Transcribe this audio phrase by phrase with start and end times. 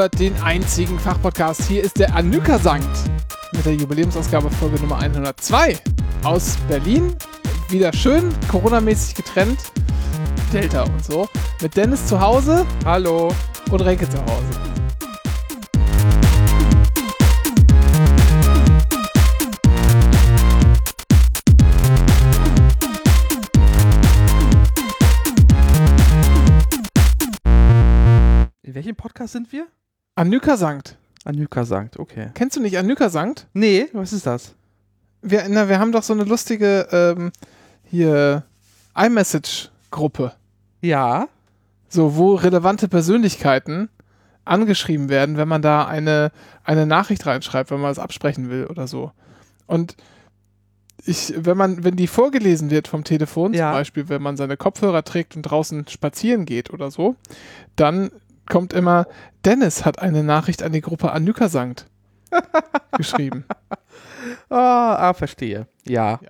[0.00, 1.64] hört den einzigen Fachpodcast.
[1.64, 2.88] Hier ist der Anüka Sankt
[3.52, 5.78] mit der Jubiläumsausgabe Folge Nummer 102
[6.24, 7.14] aus Berlin.
[7.68, 9.58] Wieder schön Corona-mäßig getrennt.
[10.54, 11.28] Delta und so.
[11.60, 12.64] Mit Dennis zu Hause.
[12.86, 13.30] Hallo.
[13.70, 14.46] Und Renke zu Hause.
[28.62, 29.66] In welchem Podcast sind wir?
[30.20, 30.98] Anüka Sankt.
[31.24, 32.28] Anüka Sankt, okay.
[32.34, 33.46] Kennst du nicht Anüka Sankt?
[33.54, 34.54] Nee, was ist das?
[35.22, 37.32] Wir, na, wir haben doch so eine lustige ähm,
[37.84, 38.42] hier
[38.94, 40.32] iMessage-Gruppe.
[40.82, 41.26] Ja.
[41.88, 43.88] So, wo relevante Persönlichkeiten
[44.44, 46.32] angeschrieben werden, wenn man da eine,
[46.64, 49.12] eine Nachricht reinschreibt, wenn man es absprechen will oder so.
[49.66, 49.96] Und
[51.06, 53.70] ich, wenn man, wenn die vorgelesen wird vom Telefon, Ja.
[53.70, 57.16] zum Beispiel, wenn man seine Kopfhörer trägt und draußen spazieren geht oder so,
[57.74, 58.10] dann
[58.50, 59.06] kommt immer,
[59.46, 61.86] Dennis hat eine Nachricht an die Gruppe Anüka Sankt
[62.98, 63.46] geschrieben.
[64.50, 65.66] Ah, ah, verstehe.
[65.86, 66.20] Ja.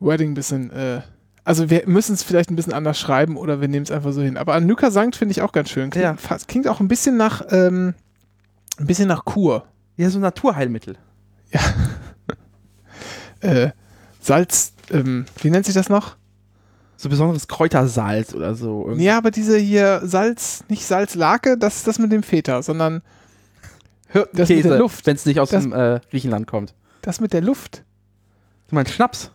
[0.00, 1.02] Wedding ein bisschen, äh,
[1.44, 4.20] also wir müssen es vielleicht ein bisschen anders schreiben oder wir nehmen es einfach so
[4.22, 4.36] hin.
[4.36, 5.90] Aber Anüka Sankt finde ich auch ganz schön.
[5.90, 6.16] Klingt, Ja.
[6.16, 7.94] fast, klingt auch ein bisschen nach, ähm,
[8.78, 9.66] ein bisschen nach Kur.
[9.96, 10.96] Ja, so Naturheilmittel.
[13.40, 13.70] Äh,
[14.20, 16.16] Salz, ähm, wie nennt sich das noch?
[17.02, 18.84] So besonderes Kräutersalz oder so.
[18.86, 19.04] Irgendwie.
[19.06, 23.02] Ja, aber diese hier Salz, nicht Salzlake, das ist das mit dem Feta, sondern
[24.12, 25.04] das mit der Käse, Luft.
[25.06, 26.74] wenn es nicht aus Das- dem äh, Griechenland kommt.
[27.00, 27.82] das mit der Luft.
[28.68, 29.32] Du meinst Schnaps?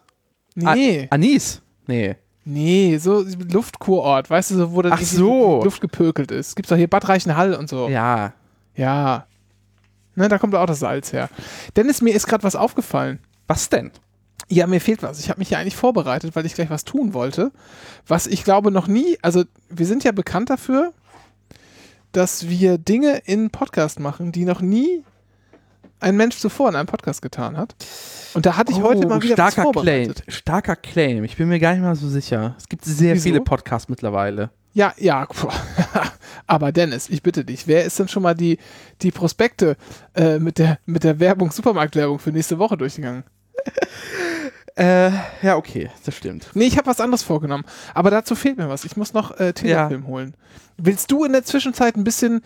[0.55, 1.61] Nee, Anis?
[1.87, 2.15] Nee.
[2.45, 5.61] nee, so Luftkurort, weißt du, so, wo irgendwie so.
[5.61, 6.55] Luft gepökelt ist.
[6.55, 7.89] Gibt's doch hier Bad Reichenhall und so.
[7.89, 8.31] Ja.
[8.75, 9.27] Ja.
[10.15, 11.29] Ne, da kommt auch das Salz her.
[11.75, 13.19] Dennis, mir ist gerade was aufgefallen.
[13.47, 13.91] Was denn?
[14.49, 15.19] Ja, mir fehlt was.
[15.19, 17.51] Ich habe mich ja eigentlich vorbereitet, weil ich gleich was tun wollte.
[18.07, 20.93] Was ich glaube noch nie, also wir sind ja bekannt dafür,
[22.13, 25.03] dass wir Dinge in Podcast machen, die noch nie
[25.99, 27.75] ein Mensch zuvor in einem Podcast getan hat.
[28.33, 29.73] Und da hatte ich heute mal wieder was Oh, starker Claim.
[30.05, 30.23] vorbereitet.
[30.27, 31.23] Starker Claim.
[31.23, 32.55] Ich bin mir gar nicht mal so sicher.
[32.57, 33.23] Es gibt sehr Wieso?
[33.23, 34.49] viele Podcasts mittlerweile.
[34.73, 35.27] Ja, ja.
[36.47, 38.59] Aber Dennis, ich bitte dich, wer ist denn schon mal die,
[39.01, 39.75] die Prospekte
[40.15, 43.23] äh, mit, der, mit der Werbung, Supermarktwerbung für nächste Woche durchgegangen?
[44.77, 45.09] Äh,
[45.41, 46.51] ja, okay, das stimmt.
[46.53, 47.65] Nee, ich habe was anderes vorgenommen.
[47.95, 48.85] Aber dazu fehlt mir was.
[48.85, 50.35] Ich muss noch äh, Telefilm holen.
[50.77, 52.43] Willst du in der Zwischenzeit ein bisschen,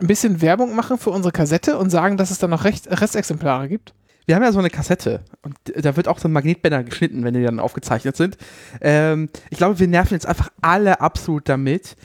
[0.00, 3.68] ein bisschen Werbung machen für unsere Kassette und sagen, dass es da noch Recht, Restexemplare
[3.68, 3.92] gibt?
[4.24, 7.34] Wir haben ja so eine Kassette und da wird auch so ein Magnetbänder geschnitten, wenn
[7.34, 8.38] die dann aufgezeichnet sind.
[8.80, 11.96] Ähm, ich glaube, wir nerven jetzt einfach alle absolut damit,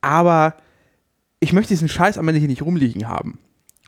[0.00, 0.56] aber
[1.38, 3.38] ich möchte diesen Scheiß am Ende hier nicht rumliegen haben.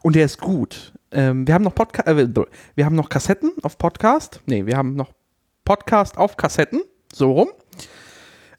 [0.02, 0.92] Und der ist gut.
[1.10, 2.28] Ähm, wir haben noch Podca äh,
[2.76, 4.40] wir haben noch Kassetten auf Podcast.
[4.46, 5.12] Nee, wir haben noch
[5.72, 6.82] Podcast auf Kassetten,
[7.14, 7.48] so rum.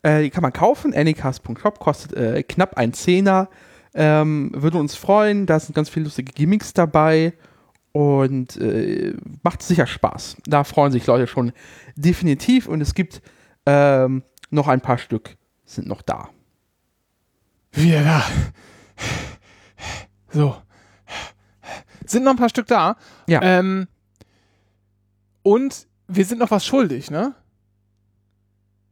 [0.02, 0.96] Äh, die kann man kaufen.
[0.96, 3.50] anycast.shop kostet äh, knapp ein Zehner.
[3.94, 5.46] Ähm, würde uns freuen.
[5.46, 7.34] Da sind ganz viele lustige Gimmicks dabei
[7.92, 9.14] und äh,
[9.44, 10.38] macht sicher Spaß.
[10.48, 11.52] Da freuen sich Leute schon
[11.96, 13.22] definitiv und es gibt
[13.68, 16.30] ähm, noch ein paar Stück sind noch da.
[17.74, 18.24] Wir da.
[20.32, 20.56] So.
[22.08, 22.98] Sind noch ein paar Stück da.
[23.28, 23.40] Ja.
[23.44, 23.88] Ähm,
[25.44, 27.34] und wir sind noch was schuldig, ne?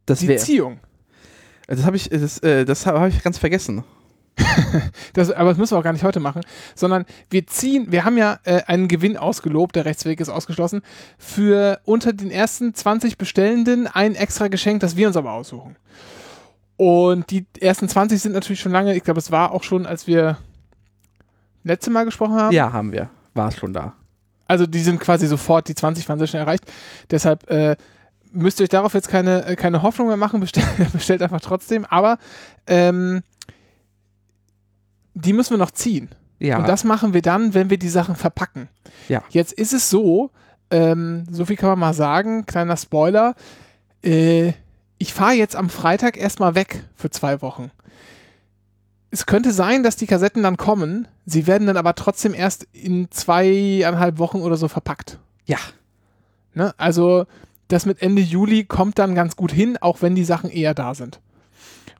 [0.06, 0.80] Das Die wäre, Ziehung.
[1.66, 3.84] das habe ich, das, äh, das habe ich ganz vergessen.
[5.12, 6.40] Das, aber das müssen wir auch gar nicht heute machen,
[6.74, 10.80] sondern wir ziehen, wir haben ja äh, einen Gewinn ausgelobt, der Rechtsweg ist ausgeschlossen,
[11.18, 15.76] für unter den ersten 20 Bestellenden ein extra Geschenk, das wir uns aber aussuchen.
[16.78, 20.06] Und die ersten 20 sind natürlich schon lange, ich glaube, es war auch schon, als
[20.06, 20.38] wir
[21.62, 22.52] letzte Mal gesprochen haben.
[22.54, 23.10] Ja, haben wir.
[23.34, 23.94] War es schon da.
[24.52, 26.70] Also die sind quasi sofort, die 20 waren sehr schnell erreicht.
[27.10, 27.74] Deshalb äh,
[28.32, 31.86] müsst ihr euch darauf jetzt keine, äh, keine Hoffnung mehr machen, bestellt, bestellt einfach trotzdem.
[31.86, 32.18] Aber
[32.66, 33.22] ähm,
[35.14, 36.10] die müssen wir noch ziehen.
[36.38, 36.58] Ja.
[36.58, 38.68] Und das machen wir dann, wenn wir die Sachen verpacken.
[39.08, 39.22] Ja.
[39.30, 40.30] Jetzt ist es so,
[40.70, 43.34] ähm, so viel kann man mal sagen, kleiner Spoiler,
[44.04, 44.52] äh,
[44.98, 47.70] ich fahre jetzt am Freitag erstmal weg für zwei Wochen.
[49.12, 53.10] Es könnte sein, dass die Kassetten dann kommen, sie werden dann aber trotzdem erst in
[53.10, 55.18] zweieinhalb Wochen oder so verpackt.
[55.46, 55.58] ja.
[56.54, 56.74] Ne?
[56.76, 57.26] Also
[57.68, 60.94] das mit Ende Juli kommt dann ganz gut hin, auch wenn die Sachen eher da
[60.94, 61.20] sind.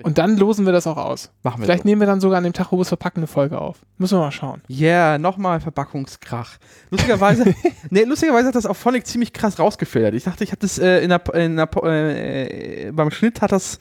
[0.02, 1.30] Und dann losen wir das auch aus.
[1.42, 1.88] Machen wir Vielleicht so.
[1.88, 3.78] nehmen wir dann sogar an dem Tag, wo wir es verpacken, eine Folge auf.
[3.98, 4.62] Müssen wir mal schauen.
[4.68, 6.58] Yeah, nochmal Verpackungskrach.
[6.90, 7.54] Lustigerweise,
[7.90, 10.14] nee, lustigerweise hat das auf Phonic ziemlich krass rausgefiltert.
[10.14, 13.78] Ich dachte, ich hatte das äh, in der, in der, äh, beim Schnitt hat das,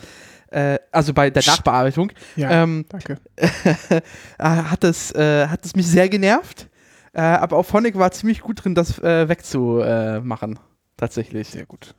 [0.51, 3.17] äh, also bei der Nachbearbeitung, Ja, ähm, danke.
[3.37, 4.01] äh,
[4.39, 6.69] hat das, äh, hat das mich sehr genervt.
[7.13, 10.59] Äh, aber auf Phonic war ziemlich gut drin, das äh, wegzumachen.
[10.97, 11.49] Tatsächlich.
[11.49, 11.95] Sehr gut.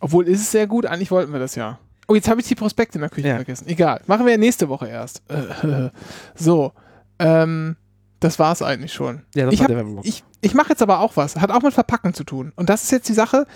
[0.00, 1.78] Obwohl ist es sehr gut, eigentlich wollten wir das ja.
[2.08, 3.36] Oh, jetzt habe ich die Prospekte in der Küche Ja.
[3.36, 3.68] vergessen.
[3.68, 4.00] Egal.
[4.06, 5.22] Machen wir nächste Woche erst.
[6.34, 6.72] So.
[7.18, 7.76] Ähm,
[8.20, 9.22] das war es eigentlich schon.
[9.34, 11.36] Ja, das ich war hab- ich, ich mache jetzt aber auch was.
[11.36, 12.52] Hat auch mit Verpacken zu tun.
[12.56, 13.46] Und das ist jetzt die Sache.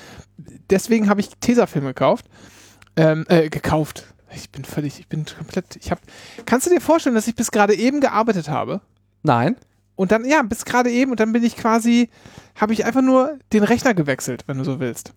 [0.70, 2.26] Deswegen habe ich Tesafilm gekauft.
[2.96, 4.04] Ähm, äh, gekauft.
[4.34, 6.00] Ich bin völlig, ich bin komplett, ich habe,
[6.44, 8.80] kannst du dir vorstellen, dass ich bis gerade eben gearbeitet habe?
[9.22, 9.56] Nein.
[9.94, 12.10] Und dann, ja, bis gerade eben und dann bin ich quasi,
[12.54, 15.14] habe ich einfach nur den Rechner gewechselt, wenn du so willst.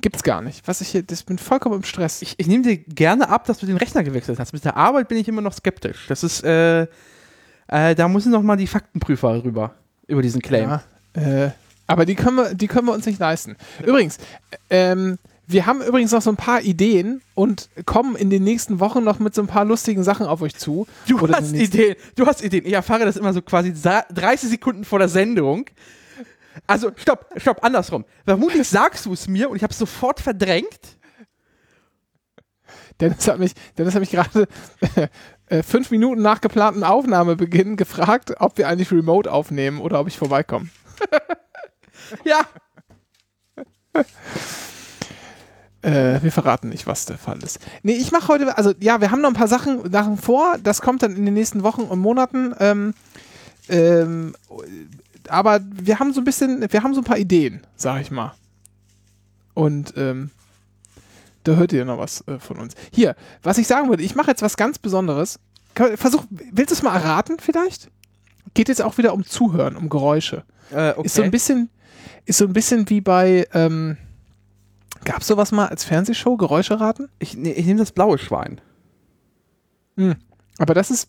[0.00, 0.68] Gibt's gar nicht.
[0.68, 2.22] Was ich hier, das bin vollkommen im Stress.
[2.22, 4.52] Ich, ich nehme dir gerne ab, dass du den Rechner gewechselt hast.
[4.52, 6.06] Mit der Arbeit bin ich immer noch skeptisch.
[6.08, 6.82] Das ist, äh,
[7.68, 9.74] äh, da müssen noch mal die Faktenprüfer rüber
[10.06, 10.70] über diesen Claim.
[10.70, 10.82] Ja,
[11.14, 11.50] äh,
[11.86, 13.56] aber die können, wir, die können wir uns nicht leisten.
[13.84, 14.18] Übrigens,
[14.70, 15.18] ähm,
[15.48, 19.18] wir haben übrigens noch so ein paar Ideen und kommen in den nächsten Wochen noch
[19.18, 20.86] mit so ein paar lustigen Sachen auf euch zu.
[21.06, 21.96] Du Oder hast Ideen.
[22.16, 22.66] Du hast Ideen.
[22.66, 25.64] Ich erfahre das immer so quasi sa- 30 Sekunden vor der Sendung.
[26.66, 28.04] Also, stopp, stopp, andersrum.
[28.24, 30.98] Vermutlich sagst du es mir und ich habe es sofort verdrängt.
[33.00, 34.48] Dennis hat mich, Dennis hat mich gerade
[35.46, 40.18] äh, fünf Minuten nach geplantem Aufnahmebeginn gefragt, ob wir eigentlich remote aufnehmen oder ob ich
[40.18, 40.68] vorbeikomme.
[42.24, 42.40] Ja.
[45.82, 47.60] Äh, wir verraten nicht, was der Fall ist.
[47.82, 50.58] Nee, ich mache heute, also ja, wir haben noch ein paar Sachen, Sachen vor.
[50.62, 52.54] Das kommt dann in den nächsten Wochen und Monaten.
[52.58, 52.94] Ähm,
[53.68, 54.34] ähm,
[55.28, 58.34] aber wir haben so ein bisschen, wir haben so ein paar Ideen, sag ich mal.
[59.54, 60.30] Und ähm,
[61.44, 62.74] da hört ihr noch was äh, von uns.
[62.92, 65.38] Hier, was ich sagen würde, ich mache jetzt was ganz Besonderes.
[65.94, 67.88] Versuch, willst du es mal erraten vielleicht?
[68.54, 70.44] Geht jetzt auch wieder um Zuhören, um Geräusche.
[70.72, 71.02] Äh, okay.
[71.04, 71.70] Ist so ein bisschen,
[72.24, 73.96] ist so ein bisschen wie bei, ähm,
[75.08, 77.08] gab es sowas mal als Fernsehshow, Geräusche raten?
[77.18, 78.60] ich ne, ich nehme das blaue Schwein.
[80.58, 81.08] Aber das ist,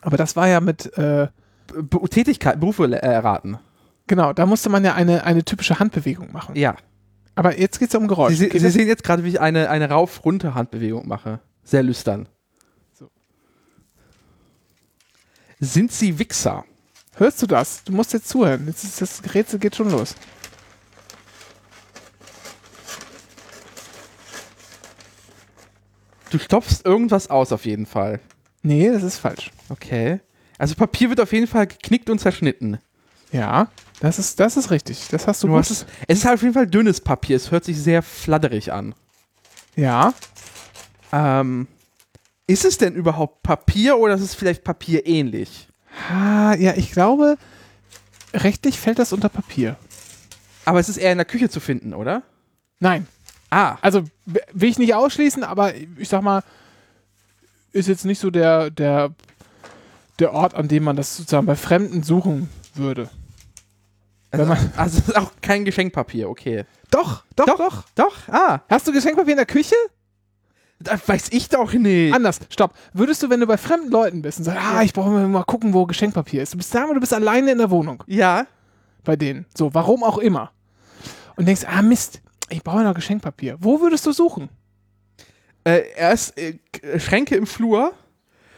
[0.00, 1.28] aber das war ja mit, äh,
[1.74, 3.58] Be Tätigkeit, Berufe äh, erraten.
[4.06, 6.54] genau, da musste man ja eine, eine typische Handbewegung machen.
[6.56, 6.76] Ja.
[7.34, 8.36] Aber jetzt geht es um Sie, Geräusche.
[8.36, 11.40] Sie das- sehen jetzt gerade, wie ich eine, eine Rauf-Runter-Handbewegung mache.
[11.64, 12.28] Sehr lüstern.
[12.92, 13.10] So.
[15.60, 16.64] Sind Sie Wichser?
[17.16, 17.84] Hörst du das?
[17.84, 18.66] Du musst jetzt zuhören.
[18.66, 20.14] Jetzt ist das Rätsel geht schon los.
[26.32, 28.18] Du stopfst irgendwas aus auf jeden Fall.
[28.62, 29.50] Nee, das ist falsch.
[29.68, 30.20] Okay.
[30.58, 32.78] Also Papier wird auf jeden Fall geknickt und zerschnitten.
[33.32, 33.68] Ja,
[34.00, 35.08] das ist, das ist richtig.
[35.10, 35.60] Das hast du Du gut.
[35.60, 37.36] hast es, es ist halt auf jeden Fall dünnes Papier.
[37.36, 38.94] Es hört sich sehr fladderig an.
[39.76, 40.14] ja,
[41.12, 41.68] Ähm,
[42.46, 45.68] ist es denn überhaupt Papier oder ist es vielleicht Papier ähnlich?
[46.10, 47.36] ah, ja, ich glaube,
[48.32, 49.76] rechtlich fällt das unter Papier.
[50.64, 52.22] Aber es ist eher in der Küche zu finden, oder?
[52.80, 53.06] Nein,
[53.52, 56.42] Ah, also will ich nicht ausschließen, aber ich sag mal,
[57.72, 59.10] ist jetzt nicht so der, der,
[60.18, 63.10] der Ort, an dem man das sozusagen bei Fremden suchen würde.
[64.30, 66.64] also, man- also ist auch kein Geschenkpapier, okay.
[66.90, 67.84] Doch, doch, doch.
[67.94, 69.76] Doch, ah, Hast du Geschenkpapier in der Küche?
[70.80, 72.12] das weiß ich doch nicht.
[72.14, 72.74] Anders, stopp.
[72.94, 75.74] Würdest du, wenn du bei fremden Leuten bist und sagst, ah, ich brauche mal gucken,
[75.74, 76.54] wo Geschenkpapier ist.
[76.54, 78.46] Du bist wir, du bist alleine in der Wohnung Ja,
[79.04, 79.44] bei denen.
[79.56, 80.50] So, warum auch immer.
[81.36, 82.20] Und denkst, ah Mist,
[82.52, 83.56] ich brauche noch Geschenkpapier.
[83.60, 84.48] Wo würdest du suchen?
[85.64, 86.58] äh, erst äh,
[86.98, 87.92] Schränke im Flur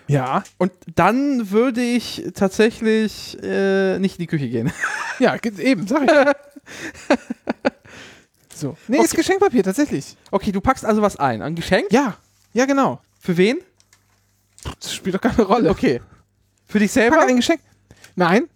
[0.06, 0.42] Ja.
[0.58, 4.72] und dann würde ich tatsächlich äh, nicht in die Küche gehen.
[5.20, 6.10] Ja, eben, sag ich.
[8.54, 8.76] so.
[8.88, 9.18] Nee, ist Okay.
[9.18, 10.16] Geschenkpapier, tatsächlich.
[10.32, 11.40] Okay, du packst also was ein.
[11.40, 11.86] Ein Geschenk?
[11.92, 12.16] Ja,
[12.52, 13.00] ja, genau.
[13.20, 13.58] Für wen?
[14.80, 15.70] Das spielt doch keine Rolle.
[15.70, 16.00] Okay.
[16.66, 17.18] Für dich Ich selber?
[17.18, 17.60] packe ein Geschenk.
[18.16, 18.48] Nein.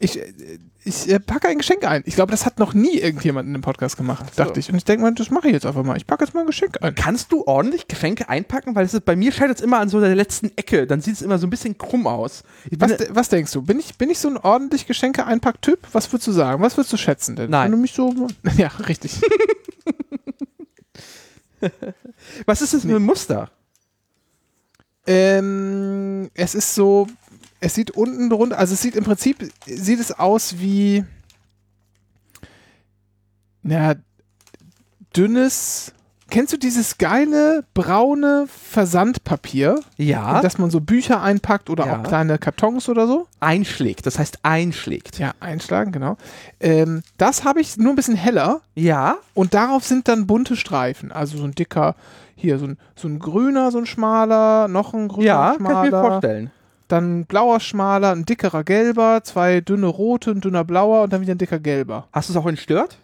[0.00, 2.02] Ich, äh, ich äh, packe ein Geschenk ein.
[2.06, 4.42] Ich glaube, das hat noch nie irgendjemand in einem Podcast gemacht, so.
[4.42, 4.68] dachte ich.
[4.68, 5.96] Und ich denke mal, das mache ich jetzt einfach mal.
[5.96, 6.94] Ich packe jetzt mal ein Geschenk ein.
[6.94, 8.74] Kannst du ordentlich Geschenke einpacken?
[8.74, 10.86] Weil es ist, bei mir scheint es immer an so der letzten Ecke.
[10.86, 12.42] Dann sieht es immer so ein bisschen krumm aus.
[12.76, 13.62] Was, de- was denkst du?
[13.62, 15.78] Bin ich, bin ich so ein ordentlich Geschenke einpack-Typ?
[15.92, 16.62] Was würdest du sagen?
[16.62, 17.50] Was würdest du schätzen denn?
[17.50, 17.64] Nein.
[17.66, 18.12] Wenn du mich so.
[18.56, 19.20] Ja, richtig.
[22.46, 23.50] was ist das für ein Muster?
[25.06, 27.06] ähm, es ist so.
[27.64, 31.04] Es sieht unten drunter, also es sieht im Prinzip, sieht es aus wie.
[33.62, 33.94] Na,
[35.16, 35.92] dünnes.
[36.28, 40.36] Kennst du dieses geile braune Versandpapier, Ja.
[40.38, 41.98] in das man so Bücher einpackt oder Ja.
[41.98, 43.28] auch kleine Kartons oder so?
[43.38, 44.06] einschlägt.
[44.06, 45.18] Das heißt einschlägt.
[45.18, 46.16] Ja, einschlagen, genau.
[46.58, 49.18] Ähm, das habe ich nur ein bisschen heller Ja.
[49.34, 51.12] und darauf sind dann bunte Streifen.
[51.12, 51.94] Also so ein dicker,
[52.34, 55.84] hier so ein, so ein grüner, so ein schmaler, noch ein grüner, Ja, kann schmaler.
[55.84, 56.50] ich mir vorstellen.
[56.92, 61.22] Dann ein blauer, schmaler, ein dickerer gelber, zwei dünne rote, ein dünner blauer und dann
[61.22, 62.06] wieder ein dicker gelber.
[62.12, 62.98] Hast du es auch entstört?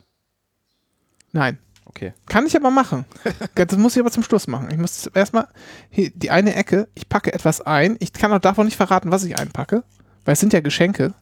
[1.32, 1.56] Nein.
[1.86, 2.12] Okay.
[2.26, 3.06] Kann ich aber machen.
[3.54, 4.68] Das muss ich aber zum Schluss machen.
[4.70, 5.48] Ich muss erstmal
[5.96, 7.96] die eine Ecke, ich packe etwas ein.
[8.00, 9.84] Ich kann auch davon nicht verraten, was ich einpacke,
[10.26, 11.14] weil es sind ja Geschenke.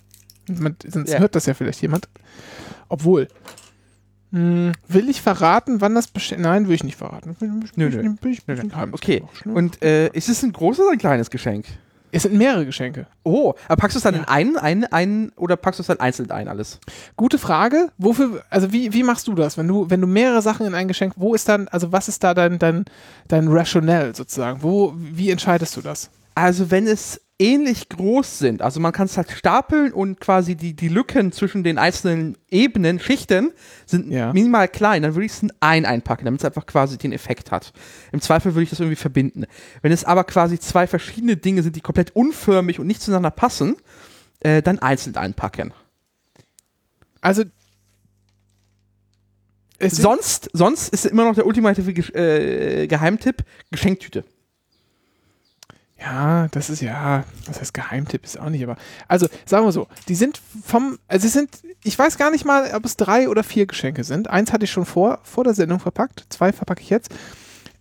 [0.49, 1.21] Man, sonst Ja.
[1.21, 2.09] hört das ja vielleicht jemand.
[2.89, 3.29] Obwohl,
[4.33, 6.41] Hm, will ich verraten, wann das bestellt?
[6.41, 7.37] Nein, will ich nicht verraten.
[7.39, 7.47] Nö,
[7.77, 7.89] nö.
[7.89, 8.89] Nö, nö.
[8.91, 9.23] Okay.
[9.45, 11.67] Und äh, ist es ein großes oder ein kleines Geschenk?
[12.17, 13.07] Es sind mehrere Geschenke.
[13.23, 14.21] Oh, aber packst du es dann Ja.
[14.21, 16.79] in einen, einen, einen oder packst du es dann einzeln ein alles?
[17.17, 17.91] Gute Frage.
[17.99, 19.57] Wofür, also wie, wie machst du das?
[19.59, 22.25] Wenn du, wenn du mehrere Sachen in ein Geschenk, wo ist dann, also was ist
[22.25, 22.85] da dein, dein,
[23.29, 24.63] dein Rationale sozusagen?
[24.63, 26.11] Wo, wie entscheidest du das?
[26.35, 30.75] Also wenn es ähnlich groß sind, also man kann es halt stapeln und quasi die,
[30.75, 33.53] die Lücken zwischen den einzelnen Ebenen, Schichten
[33.85, 34.33] sind Ja.
[34.33, 37.51] minimal klein, dann würde ich es in ein einpacken, damit es einfach quasi den Effekt
[37.51, 37.73] hat.
[38.13, 39.45] Im Zweifel würde ich das irgendwie verbinden.
[39.83, 43.77] Wenn es aber quasi zwei verschiedene Dinge sind, die komplett unförmig und nicht zueinander passen,
[44.41, 45.73] äh, dann einzeln einpacken.
[47.21, 47.45] Also,
[49.79, 54.25] Sonst, sonst ist immer noch der ultimative Gesch äh, Geheimtipp, Geschenktüte.
[55.99, 58.77] Ja, das ist ja, was heißt Geheimtipp ist auch nicht, aber
[59.09, 62.75] also sagen wir so, die sind vom, also es sind, ich weiß gar nicht mal,
[62.75, 64.29] ob es drei oder vier Geschenke sind.
[64.29, 67.15] Eins hatte ich schon vor, vor der Sendung verpackt, zwei verpacke ich jetzt.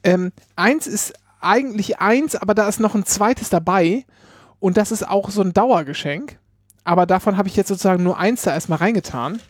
[0.04, 4.06] Ähm, eins ist eigentlich eins, aber da ist noch ein zweites dabei
[4.60, 6.40] und das ist auch so ein Dauergeschenk.
[6.86, 9.42] Aber davon habe ich jetzt sozusagen nur eins da erstmal reingetan.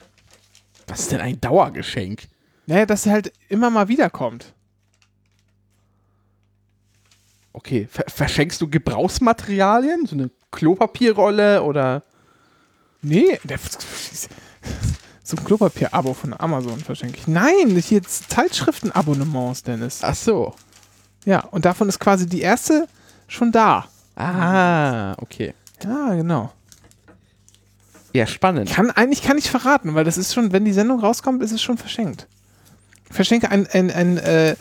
[0.88, 2.24] Was ist denn ein Dauergeschenk?
[2.66, 4.55] Naja, dass er halt immer mal wiederkommt.
[7.56, 10.06] Okay, ver verschenkst du Gebrauchsmaterialien?
[10.06, 12.04] So eine Klopapierrolle oder.
[13.02, 13.58] Nee, der,
[15.24, 17.28] so ein Klopapier-Abo von Amazon verschenke ich.
[17.28, 20.00] Nein, hier Zeitschriften-Abonnements, Dennis.
[20.02, 20.54] Ach so.
[21.24, 22.90] Ja, und davon ist quasi die erste
[23.30, 23.86] schon da.
[24.18, 25.54] Ah, okay.
[25.82, 26.52] Ja, genau.
[28.12, 28.70] Ja, spannend.
[28.70, 31.62] Kann, eigentlich kann ich verraten, weil das ist schon, wenn die Sendung rauskommt, ist es
[31.62, 32.28] schon verschenkt.
[33.10, 34.58] Ich verschenke ein, ein, ein, äh,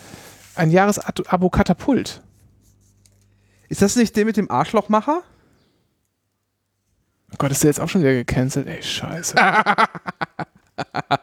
[0.55, 2.21] ein Jahresabo Katapult.
[3.69, 5.23] Ist das nicht der mit dem Arschlochmacher?
[7.33, 8.67] Oh Gott, ist der jetzt auch schon wieder gecancelt?
[8.67, 9.37] Ey, scheiße.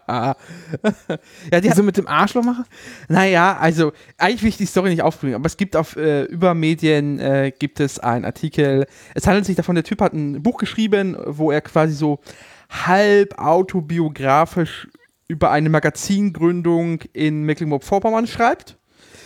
[0.07, 0.35] Ja,
[1.59, 2.65] die Wieso mit dem Arschlochmacher?
[3.09, 7.19] Naja, also eigentlich will ich die Story nicht aufbringen, aber es gibt auf äh, Übermedien
[7.19, 8.87] äh, gibt es einen Artikel.
[9.13, 12.19] Es handelt sich davon, der Typ hat ein Buch geschrieben, wo er quasi so
[12.69, 14.87] halb autobiografisch
[15.27, 18.77] über eine Magazingründung in Mecklenburg-Vorpommern schreibt.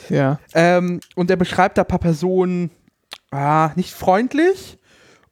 [0.09, 0.39] Ja.
[0.53, 2.71] Ähm, und er beschreibt da ein paar Personen
[3.35, 4.77] ah, nicht freundlich.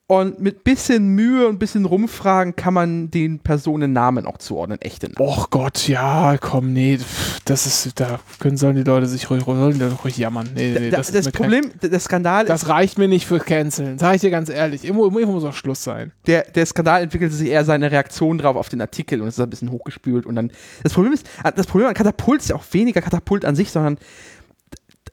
[0.05, 5.07] Und mit bisschen Mühe und bisschen Rumfragen kann man den Personen Namen auch zuordnen, echte
[5.07, 5.15] Namen.
[5.27, 6.99] Och Gott, ja, komm, nee,
[7.45, 10.49] das ist, da können, sollen die Leute sich ruhig, sollen die ruhig jammern.
[10.53, 13.39] Nee, nee, Da- das, das mir kein- Problem, der Skandal das reicht mir nicht für
[13.39, 14.83] Canceln, sag ich dir ganz ehrlich.
[14.83, 16.11] Irgendwo, irgendwo muss auch Schluss sein.
[16.27, 19.39] der, der Skandal entwickelte sich eher seine Reaktion drauf auf den Artikel und es ist
[19.43, 20.51] ein bisschen hochgespült und dann
[20.83, 23.97] das Problem ist das Problem an Katapult ist ja auch weniger Katapult an sich, sondern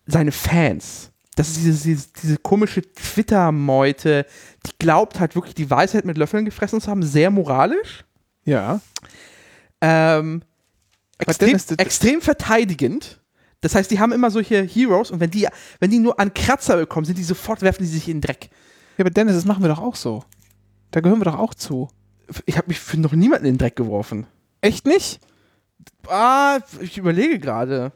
[0.06, 1.09] seine Fans.
[1.40, 4.26] Das ist diese, diese, diese komische Twitter-Meute,
[4.66, 8.04] die glaubt halt wirklich die Weisheit mit Löffeln gefressen zu haben, sehr moralisch,
[8.44, 8.80] Ja.
[9.80, 10.42] ähm,
[11.16, 13.20] extrem, extrem verteidigend.
[13.62, 16.76] Das heißt, die haben immer solche Heroes und wenn die, wenn die nur an Kratzer
[16.76, 18.50] bekommen, sind die sofort, werfen die sich in den Dreck.
[18.98, 20.22] Ja, aber Dennis, das machen wir doch auch so.
[20.90, 21.88] Da gehören wir doch auch zu.
[22.44, 24.26] Ich habe mich für noch niemanden in den Dreck geworfen.
[24.60, 25.20] Echt nicht?
[26.06, 27.92] Ah, ich überlege gerade.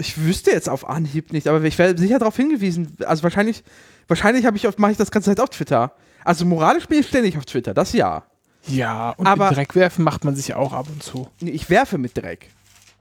[0.00, 2.96] Ich wüsste jetzt auf Anhieb nicht, aber ich werde sicher darauf hingewiesen.
[3.04, 3.64] Also wahrscheinlich,
[4.06, 5.92] wahrscheinlich habe ich auf, mache ich das ganze Zeit auf Twitter.
[6.24, 8.22] Also moralisch bin ich ständig auf Twitter, das ja.
[8.66, 11.28] Ja, und Aber- mit Dreck werfen macht man sich ja auch ab und zu.
[11.40, 12.50] Nee, Ich werfe mit Dreck.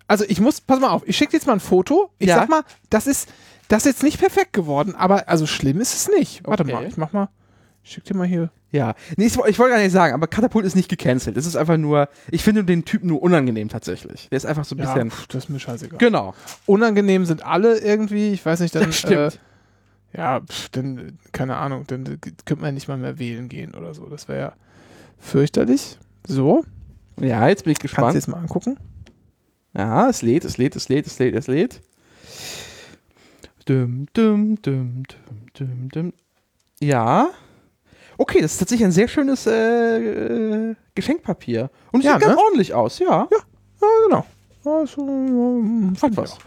[0.07, 2.09] Also ich muss, pass mal auf, ich schicke jetzt mal ein Foto.
[2.17, 2.35] Ich Ja.
[2.35, 3.27] sag mal, das ist,
[3.67, 6.41] das ist jetzt nicht perfekt geworden, aber also schlimm ist es nicht.
[6.47, 6.73] Warte Okay.
[6.73, 7.27] mal, ich mach mal,
[7.88, 8.51] schick dir mal hier.
[8.72, 8.96] Ja.
[9.15, 11.38] Nee, ich, ich wollte gar nicht sagen, aber Katapult ist nicht gecancelt.
[11.38, 14.27] Es ist einfach nur, ich finde den Typen nur unangenehm tatsächlich.
[14.29, 15.12] Der ist einfach so ein Ja, bisschen.
[15.12, 15.98] pf, das ist mir scheißegal.
[16.00, 16.34] Genau.
[16.65, 19.39] Unangenehm sind alle irgendwie, ich weiß nicht, dann, Das stimmt.
[20.13, 22.03] Äh, ja, pf, dann, keine Ahnung, dann
[22.46, 24.06] könnte man nicht mal mehr wählen gehen oder so.
[24.08, 24.53] Das wäre ja
[25.17, 25.98] fürchterlich.
[26.27, 26.65] So,
[27.22, 28.15] Ja, jetzt bin ich kannst du gespannt.
[28.15, 28.77] jetzt mal angucken.
[29.74, 31.82] Ja, es lädt, es lädt, es lädt, es lädt, es lädt.
[33.65, 36.13] Dum, dum, dum, dum, dum, dum.
[36.79, 37.29] Ja.
[38.17, 39.97] Okay, das ist tatsächlich ein sehr schönes äh,
[40.71, 41.69] äh, Geschenkpapier.
[41.91, 42.41] Und es Ja, sieht ganz ne?
[42.41, 43.27] ordentlich aus, ja.
[43.31, 44.25] Ja, genau.
[44.65, 46.38] Also, ähm, fand was.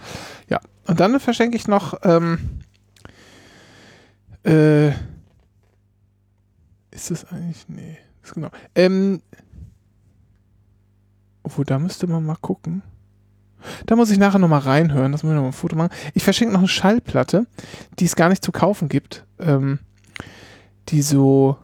[0.48, 2.60] Ja, und dann verschenke ich noch, ähm,
[4.44, 4.88] äh,
[6.90, 9.22] ist das eigentlich, nee, ist genau, ähm,
[11.42, 12.82] obwohl, da müsste man mal gucken.
[13.86, 15.90] Da muss ich nachher nochmal reinhören, das muss ich nochmal ein Foto machen.
[16.14, 17.46] Ich verschenke noch eine Schallplatte,
[17.98, 19.78] die es gar nicht zu kaufen gibt, ähm,
[20.88, 21.56] die so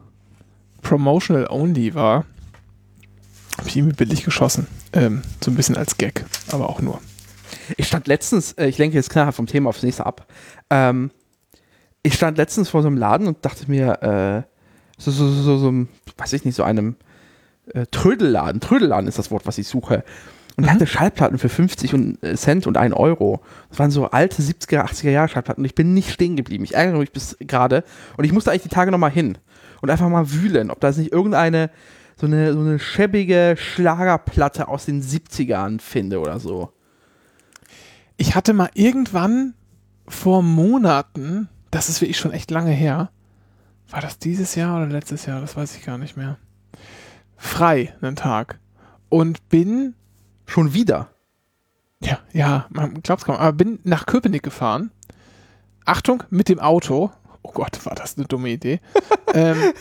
[0.81, 2.25] promotional only war.
[3.57, 4.67] Hab ich irgendwie billig geschossen.
[4.93, 7.01] Ähm, so ein bisschen als Gag, aber auch nur.
[7.75, 10.27] Ich stand letztens, äh, ich lenke jetzt klar vom Thema aufs nächste ab.
[10.69, 11.11] Ähm,
[12.03, 14.57] ich stand letztens vor so einem Laden und dachte mir, äh,
[14.97, 16.95] so, so, so, so, so, weiß ich nicht, so einem
[17.73, 18.61] äh, Trödelladen.
[18.61, 20.03] Trödelladen ist das Wort, was ich suche.
[20.57, 20.69] Und Mhm.
[20.71, 23.41] hatte Schallplatten für 50 und, äh, Cent und 1 Euro.
[23.69, 25.61] Das waren so alte 70er, 80er Jahre Schallplatten.
[25.61, 26.63] Und ich bin nicht stehen geblieben.
[26.63, 27.83] Ich ärgere mich bis gerade.
[28.17, 29.37] Und ich musste eigentlich die Tage nochmal hin.
[29.81, 31.69] Und einfach mal wühlen, ob da nicht irgendeine
[32.19, 36.71] so eine, so eine schäbige Schlagerplatte aus den 70ern finde oder so.
[38.17, 39.53] Ich hatte mal irgendwann
[40.07, 43.11] vor Monaten, das ist wirklich schon echt lange her,
[43.91, 46.37] war das dieses Jahr oder letztes Jahr, das weiß ich gar nicht mehr,
[47.35, 48.59] frei einen Tag
[49.09, 49.93] und bin,
[50.47, 51.09] Schon wieder.
[52.01, 54.91] ja, ja, man glaubt es kaum, aber bin nach Köpenick gefahren.
[55.85, 57.11] Achtung, mit dem Auto.
[57.43, 58.81] Oh Gott, war das eine dumme Idee.
[59.33, 59.73] ähm,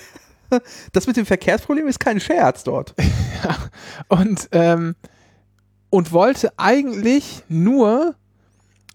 [0.92, 2.94] Das mit dem Verkehrsproblem ist kein Scherz dort.
[4.08, 4.94] und, ähm,
[5.90, 8.14] und wollte eigentlich nur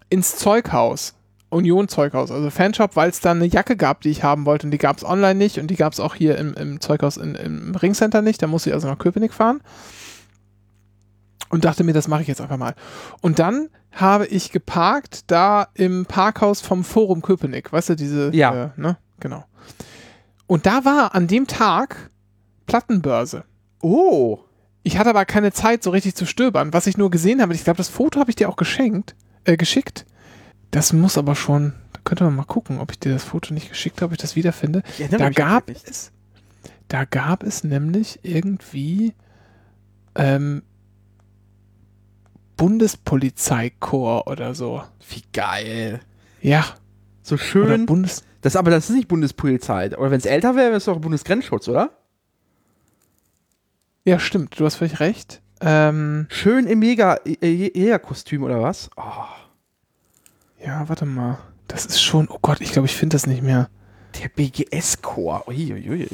[0.10, 1.14] ins Zeughaus.
[1.50, 4.72] Union Zeughaus, also Fanshop, weil es da eine Jacke gab, die ich haben wollte und
[4.72, 7.36] die gab es online nicht und die gab es auch hier im, im Zeughaus in,
[7.36, 8.42] im Ringcenter nicht.
[8.42, 9.60] Da musste ich also nach Köpenick fahren
[11.52, 12.74] und dachte mir, das mache ich jetzt einfach mal.
[13.22, 18.66] Und dann habe ich geparkt da im Parkhaus vom Forum Köpenick, weißt du, diese, Ja.
[18.66, 19.44] äh, ne, genau.
[20.48, 22.10] Und da war an dem Tag
[22.66, 23.44] Plattenbörse.
[23.82, 24.40] Oh.
[24.84, 26.74] Ich hatte aber keine Zeit, so richtig zu stöbern.
[26.74, 29.58] Was ich nur gesehen habe, ich glaube, das Foto habe ich dir auch geschenkt, äh,
[29.58, 30.06] geschickt.
[30.72, 33.70] Das muss aber schon, da könnte man mal gucken, ob ich dir das Foto nicht
[33.70, 34.84] geschickt habe, ob ich das wiederfinde.
[34.98, 36.12] Erinnere Da gab es,
[36.88, 39.14] da gab es nämlich irgendwie
[40.16, 40.64] ähm,
[42.62, 44.84] Bundespolizeikorps oder so.
[45.10, 46.00] Wie geil.
[46.42, 46.64] Ja,
[47.24, 47.86] So oder schön.
[47.88, 48.24] Bundes.
[48.42, 49.88] Das, aber das ist nicht Bundespolizei.
[49.98, 51.90] Oder wenn es älter wäre, wäre es doch Bundesgrenzschutz, oder?
[54.06, 55.42] Ja, stimmt, du hast völlig recht.
[55.60, 58.92] Ähm, Schön im Jäger, Jägerkostüm oder was?
[58.96, 59.02] Oh.
[60.64, 61.40] ja, warte mal.
[61.68, 63.70] Das ist schon, oh Gott, ich glaube, ich finde das nicht mehr.
[64.22, 65.48] Der BGS-Chor.
[65.48, 66.08] Uiuiui.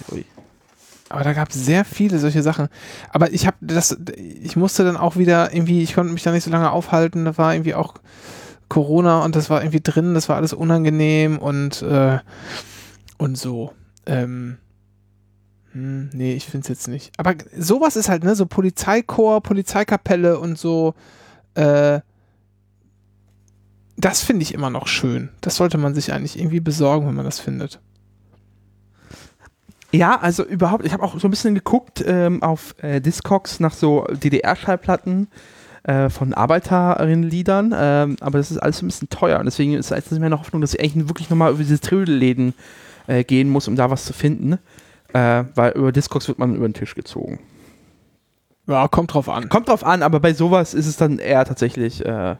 [1.10, 2.67] Aber da gab es sehr viele solche Sachen.
[3.10, 6.43] Aber ich habe das, ich musste dann auch wieder irgendwie, ich konnte mich da nicht
[6.43, 7.26] so lange aufhalten.
[7.26, 7.96] Da war irgendwie auch
[8.70, 12.20] Corona und das war irgendwie drin, das war alles unangenehm und, äh,
[13.17, 13.74] und so.
[14.06, 14.58] Ähm,
[15.72, 17.12] hm, nee, ich finde es jetzt nicht.
[17.17, 20.93] Aber sowas ist halt, ne, so Polizeikorps, Polizeikapelle und so,
[21.56, 22.02] äh,
[23.96, 25.30] das finde ich immer noch schön.
[25.41, 27.80] Das sollte man sich eigentlich irgendwie besorgen, wenn man das findet.
[29.91, 33.73] Ja, also überhaupt, ich habe auch so ein bisschen geguckt ähm, auf äh, Discogs nach
[33.73, 35.28] so DDR-Schallplatten
[35.84, 40.12] äh, von Arbeiterinnenliedern, ähm, aber das ist alles ein bisschen teuer und deswegen ist jetzt
[40.12, 42.54] nicht mehr eine Hoffnung, dass ich eigentlich wirklich nochmal über diese Trödelläden
[43.08, 44.60] äh, gehen muss, um da was zu finden,
[45.13, 47.39] äh, weil über Discogs wird man über den Tisch gezogen.
[48.67, 49.47] Ja, kommt drauf an.
[49.47, 52.36] Kommt drauf an, aber bei sowas ist es dann eher tatsächlich, äh,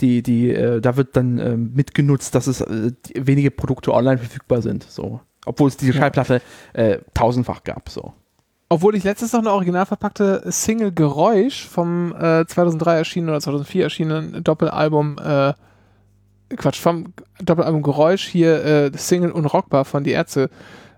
[0.00, 4.62] die, die, äh, da wird dann äh, mitgenutzt, dass es äh, wenige Produkte online verfügbar
[4.62, 5.20] sind, so.
[5.50, 5.94] Obwohl es diese.
[5.94, 6.40] Schallplatte
[6.72, 8.12] äh, tausendfach gab, so.
[8.68, 13.82] Obwohl ich letztens noch eine original verpackte Single Geräusch vom äh, 2003 erschienenen oder 2004
[13.82, 15.54] erschienenen Doppelalbum, äh,
[16.56, 20.50] Quatsch, vom Doppelalbum Geräusch hier äh, Single Unrockbar von Die Ärzte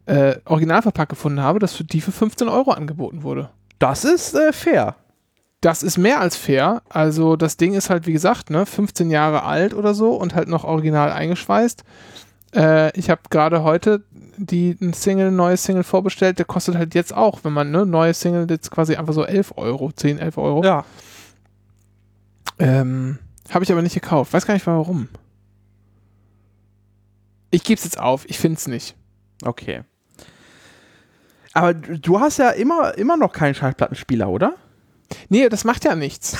[0.04, 3.48] äh, original verpackt gefunden habe, das für die für 15 Euro angeboten wurde.
[3.78, 4.96] Das ist äh, fair.
[5.62, 6.82] Das ist mehr als fair.
[6.90, 10.48] Also das Ding ist halt, wie gesagt, ne, 15 Jahre alt oder so und halt
[10.48, 11.84] noch original eingeschweißt.
[12.54, 14.02] Äh, ich habe gerade heute
[14.36, 17.86] die ein Single, ein neues Single vorbestellt, der kostet halt jetzt auch, wenn man, ne,
[17.86, 20.64] neue Single jetzt quasi einfach so 11 Euro, 10, 11 Euro.
[20.64, 20.84] Ja.
[22.58, 23.18] Ähm,
[23.50, 24.32] habe ich aber nicht gekauft.
[24.32, 25.08] Weiß gar nicht warum.
[27.50, 28.96] Ich gebe es jetzt auf, ich finde es nicht.
[29.44, 29.82] Okay.
[31.52, 34.54] Aber du hast ja immer, immer noch keinen Schallplattenspieler, oder?
[35.28, 36.36] Nee, das macht ja nichts.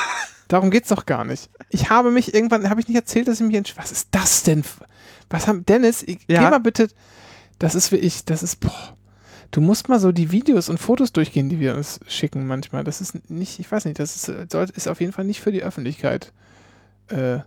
[0.48, 1.50] Darum geht's doch gar nicht.
[1.68, 4.64] Ich habe mich irgendwann, habe ich nicht erzählt, dass ich mich Was ist das denn?
[5.30, 6.44] Was haben, Dennis, ich, Ja.
[6.44, 6.88] geh mal bitte,
[7.58, 8.96] das ist wie ich, das ist, boah.
[9.50, 12.82] Du musst mal so die Videos und Fotos durchgehen, die wir uns schicken manchmal.
[12.82, 15.52] Das ist nicht, ich weiß nicht, das ist, äh, ist auf jeden Fall nicht für
[15.52, 16.32] die Öffentlichkeit.
[17.08, 17.38] Äh,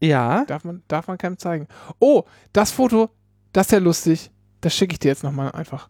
[0.00, 0.44] Ja.
[0.46, 1.68] darf man, darf man keinem zeigen.
[2.00, 3.10] Oh, das Foto,
[3.52, 4.30] das ist ja lustig.
[4.62, 5.88] Das schicke ich dir jetzt nochmal einfach.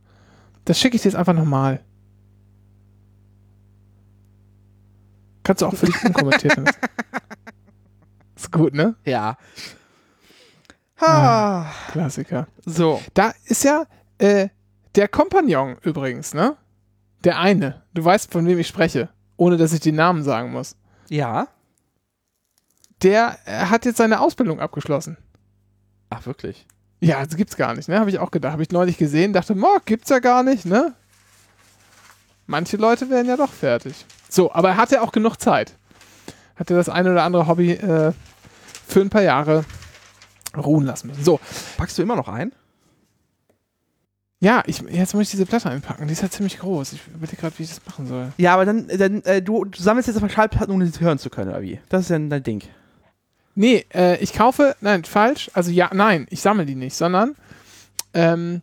[0.67, 1.81] Das schicke ich dir jetzt einfach nochmal.
[5.43, 6.77] Kannst du auch für dich unkommentiert lassen.
[8.37, 8.97] Ist gut, ne?
[9.05, 9.37] Ja.
[11.09, 11.73] Ha.
[11.93, 12.47] Klassiker.
[12.65, 13.01] So.
[13.15, 13.85] Da ist ja
[14.19, 14.49] äh,
[14.95, 16.57] der Kompagnon übrigens, ne?
[17.25, 17.83] Der eine.
[17.95, 20.77] Du weißt, von wem ich spreche, ohne dass ich den Namen sagen muss.
[21.09, 21.49] Ja.
[23.03, 25.17] Der äh, hat jetzt seine Ausbildung abgeschlossen.
[26.11, 26.67] Ach, wirklich?
[27.01, 27.99] Ja, das gibt's gar nicht, ne?
[27.99, 28.53] Habe ich auch gedacht.
[28.53, 30.95] Habe ich neulich gesehen, dachte, mo, gibt's ja gar nicht, ne?
[32.47, 34.07] Manche Leute werden ja doch fertig.
[34.29, 35.77] So, aber er hatte auch genug Zeit.
[36.57, 38.13] Hatte das eine oder andere Hobby äh,
[38.87, 39.65] für ein paar Jahre
[40.61, 41.25] ruhen lassen müssen.
[41.25, 41.41] So,
[41.77, 42.53] Packst du immer noch ein?
[44.41, 46.07] Ja, ich, jetzt muss ich diese Platte einpacken.
[46.07, 46.93] Die ist halt ziemlich groß.
[46.93, 48.33] Ich überlege gerade, wie ich das machen soll.
[48.37, 51.31] Ja, aber dann, dann äh, du, du sammelst jetzt auf Schallplatten, um sie hören zu
[51.31, 51.81] können, oder wie?
[51.89, 52.63] Das ist ja dein Ding.
[53.55, 55.51] Nee, äh, ich kaufe, nein, falsch.
[55.55, 57.37] Also ja, nein, ich sammle die nicht, sondern
[58.13, 58.61] ähm,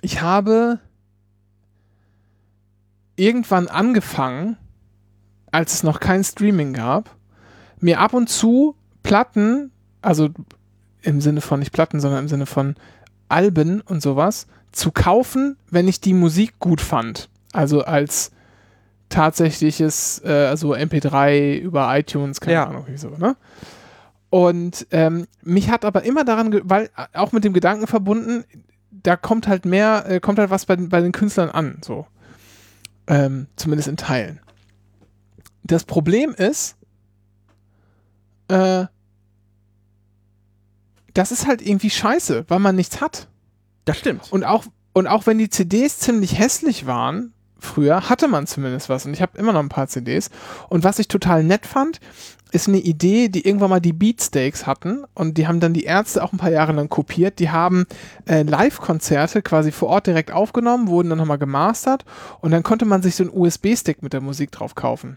[0.00, 0.78] ich habe
[3.16, 4.56] irgendwann angefangen,
[5.50, 7.14] als es noch kein Streaming gab,
[7.80, 9.72] mir ab und zu Platten,
[10.06, 10.30] also
[11.02, 12.74] im Sinne von nicht Platten, sondern im Sinne von
[13.28, 17.28] Alben und sowas, zu kaufen, wenn ich die Musik gut fand.
[17.52, 18.30] Also als
[19.08, 22.66] tatsächliches, äh, also MP3 über iTunes, keine Ja.
[22.66, 23.36] Ahnung, wie so, ne?
[24.30, 28.44] Und ähm, mich hat aber immer daran, weil äh, auch mit dem Gedanken verbunden,
[28.90, 32.06] da kommt halt mehr, äh, kommt halt was bei, den- bei den Künstlern an, so.
[33.06, 34.40] Ähm, zumindest in Teilen.
[35.62, 36.76] Das Problem ist,
[38.48, 38.86] äh,
[41.16, 43.28] das ist halt irgendwie scheiße, weil man nichts hat.
[43.86, 44.30] Das stimmt.
[44.30, 49.06] Und auch, und auch wenn die CDs ziemlich hässlich waren, früher hatte man zumindest was.
[49.06, 50.30] Und ich habe immer noch ein paar CDs.
[50.68, 52.00] Und was ich total nett fand,
[52.52, 55.04] ist eine Idee, die irgendwann mal die Beatsteaks hatten.
[55.14, 57.38] Und die haben dann die Ärzte auch ein paar Jahre lang kopiert.
[57.38, 57.86] Die haben
[58.26, 62.04] äh, Live-Konzerte quasi vor Ort direkt aufgenommen, wurden dann nochmal gemastert.
[62.40, 65.16] Und dann konnte man sich so einen USB-Stick mit der Musik drauf kaufen.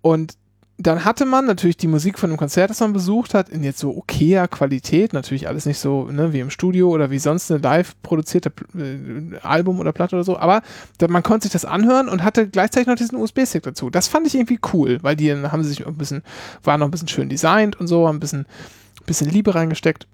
[0.00, 0.34] Und
[0.80, 3.80] dann hatte man natürlich die Musik von dem Konzert, das man besucht hat, in jetzt
[3.80, 7.60] so okayer Qualität, natürlich alles nicht so ne, wie im Studio oder wie sonst eine
[7.60, 10.62] live produzierte äh, Album oder Platte oder so, aber
[10.98, 13.90] da, man konnte sich das anhören und hatte gleichzeitig noch diesen USB-Stick dazu.
[13.90, 16.22] Das fand ich irgendwie cool, weil die haben sie sich ein bisschen,
[16.62, 18.46] waren noch ein bisschen schön designt und so, haben ein bisschen,
[19.04, 20.06] bisschen Liebe reingesteckt.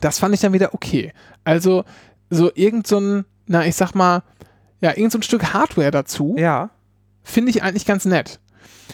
[0.00, 1.12] Das fand ich dann wieder okay.
[1.44, 1.84] Also
[2.30, 4.22] so irgend so ein, na ich sag mal,
[4.80, 6.70] ja, irgend so ein Stück Hardware dazu Ja.
[7.22, 8.40] finde ich eigentlich ganz nett.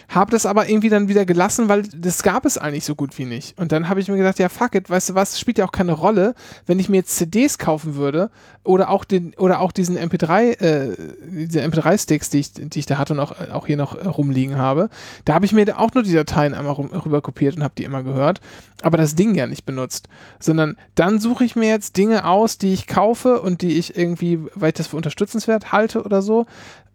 [0.09, 3.25] Habe das aber irgendwie dann wieder gelassen, weil das gab es eigentlich so gut wie
[3.25, 3.59] nicht.
[3.59, 5.73] Und dann habe ich mir gedacht, ja fuck it, weißt du was, spielt ja auch
[5.73, 6.35] keine Rolle,
[6.67, 8.31] wenn ich mir jetzt CDs kaufen würde
[8.63, 12.87] oder auch den oder auch diesen MP3 äh, diese MP3 Sticks, die ich die ich
[12.87, 14.91] da hatte und auch auch hier noch äh, rumliegen habe.
[15.25, 17.85] Da habe ich mir auch nur die Dateien einmal rum, rüber kopiert und habe die
[17.85, 18.41] immer gehört,
[18.83, 22.73] aber das Ding ja nicht benutzt, sondern dann suche ich mir jetzt Dinge aus, die
[22.73, 26.47] ich kaufe und die ich irgendwie, weil ich das für unterstützenswert halte oder so.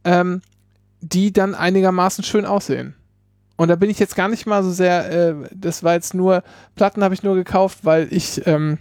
[0.05, 0.41] Ähm,
[1.01, 2.95] die dann einigermaßen schön aussehen.
[3.59, 6.43] Und da bin ich jetzt gar nicht mal so sehr, äh, das war jetzt nur,
[6.75, 8.77] Platten habe ich nur gekauft, weil ich, ähm,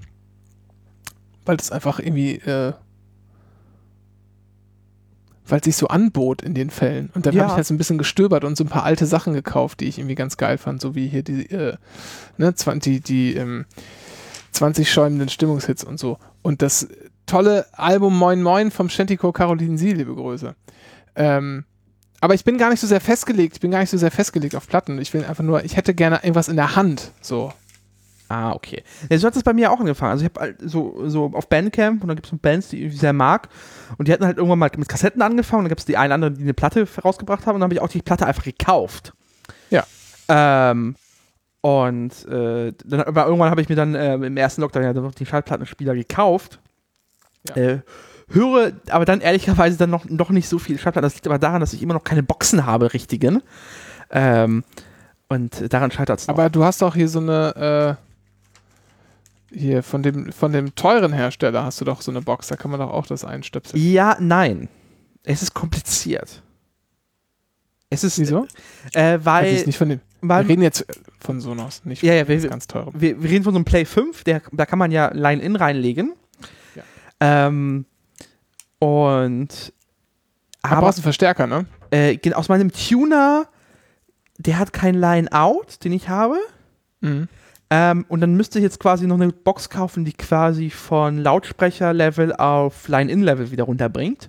[1.44, 2.74] weil das einfach irgendwie, äh,
[5.48, 7.10] weil es sich so anbot in den Fällen.
[7.12, 7.40] Und dann Ja.
[7.42, 9.86] habe ich halt so ein bisschen gestöbert und so ein paar alte Sachen gekauft, die
[9.86, 11.74] ich irgendwie ganz geil fand, so wie hier die, äh,
[12.36, 13.64] ne, 20, die, ähm,
[14.52, 16.18] 20 schäumenden Stimmungshits und so.
[16.42, 16.86] Und das
[17.26, 20.54] tolle Album Moin Moin vom Shantiko Caroline Sie, liebe Grüße.
[21.16, 21.64] Ähm,
[22.20, 24.54] aber ich bin gar nicht so sehr festgelegt, ich bin gar nicht so sehr festgelegt
[24.56, 24.98] auf Platten.
[24.98, 27.52] Ich will einfach nur, ich hätte gerne irgendwas in der Hand, so.
[28.28, 28.82] Ah, okay.
[29.08, 30.12] Ja, so hat es bei mir auch angefangen.
[30.12, 32.84] Also ich habe halt so, so auf Bandcamp und da gibt es so Bands, die
[32.84, 33.48] ich sehr mag.
[33.96, 35.60] Und die hatten halt irgendwann mal mit Kassetten angefangen.
[35.60, 37.54] Und dann gibt es die einen anderen, die eine Platte rausgebracht haben.
[37.54, 39.14] Und dann habe ich auch die Platte einfach gekauft.
[39.70, 39.86] Ja.
[40.28, 40.96] Ähm,
[41.62, 45.04] und äh, dann, aber irgendwann habe ich mir dann äh, im ersten Lockdown ja dann
[45.04, 46.60] noch die Schallplattenspieler gekauft.
[47.48, 47.56] Ja.
[47.56, 47.80] Äh,
[48.30, 51.02] höre aber dann ehrlicherweise dann noch, noch nicht so viel Schallplatten.
[51.06, 53.42] Das liegt aber daran, dass ich immer noch keine Boxen habe, richtigen.
[54.10, 54.64] Ähm,
[55.28, 56.28] und daran scheitert es.
[56.28, 57.96] Aber du hast doch hier so eine,
[59.52, 62.56] äh, hier von dem, von dem teuren Hersteller hast du doch so eine Box, da
[62.56, 63.82] kann man doch auch das einstöpseln.
[63.82, 64.68] Ja, nein.
[65.24, 66.42] Es ist kompliziert.
[67.90, 68.18] Es ist.
[68.18, 68.46] Wieso?
[68.92, 69.54] Äh, Also weil.
[69.54, 70.00] ist nicht von dem.
[70.20, 70.84] Wir reden jetzt
[71.20, 72.92] von Sonos, nicht Ja, von ja, wir- was ganz teurem.
[72.94, 76.12] wir, wir reden von so einem Play 5, der, da kann man ja Line-In reinlegen.
[76.74, 76.82] Ja.
[77.20, 77.86] Ähm,
[78.78, 79.72] und.
[80.62, 81.66] Aber Aber brauchst einen Verstärker, ne?
[81.90, 83.46] äh, aus meinem Tuner,
[84.38, 86.36] der hat kein Line-Out, den ich habe.
[87.00, 87.28] Mhm.
[87.70, 92.34] Ähm, und dann müsste ich jetzt quasi noch eine Box kaufen, die quasi von Lautsprecher-Level
[92.34, 94.28] auf Line-In-Level wieder runterbringt.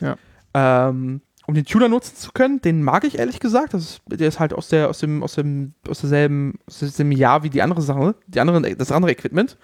[0.00, 0.16] Ja.
[0.52, 3.74] Ähm, um den Tuner nutzen zu können, den mag ich ehrlich gesagt.
[3.74, 7.12] Das ist, der ist halt aus der, aus dem, aus dem, aus derselben, aus dem
[7.12, 9.56] Jahr wie die andere Sache, die anderen, das andere Equipment.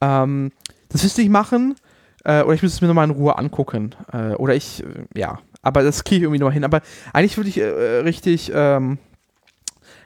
[0.00, 0.52] Ähm,
[0.88, 1.74] das müsste ich machen.
[2.24, 3.94] Äh, oder ich müsste es mir nochmal in Ruhe angucken.
[4.12, 5.38] Äh, oder ich, äh, ja.
[5.62, 6.64] Aber das kriege ich irgendwie nochmal hin.
[6.64, 6.80] Aber
[7.12, 8.98] eigentlich würde ich äh, richtig, ähm,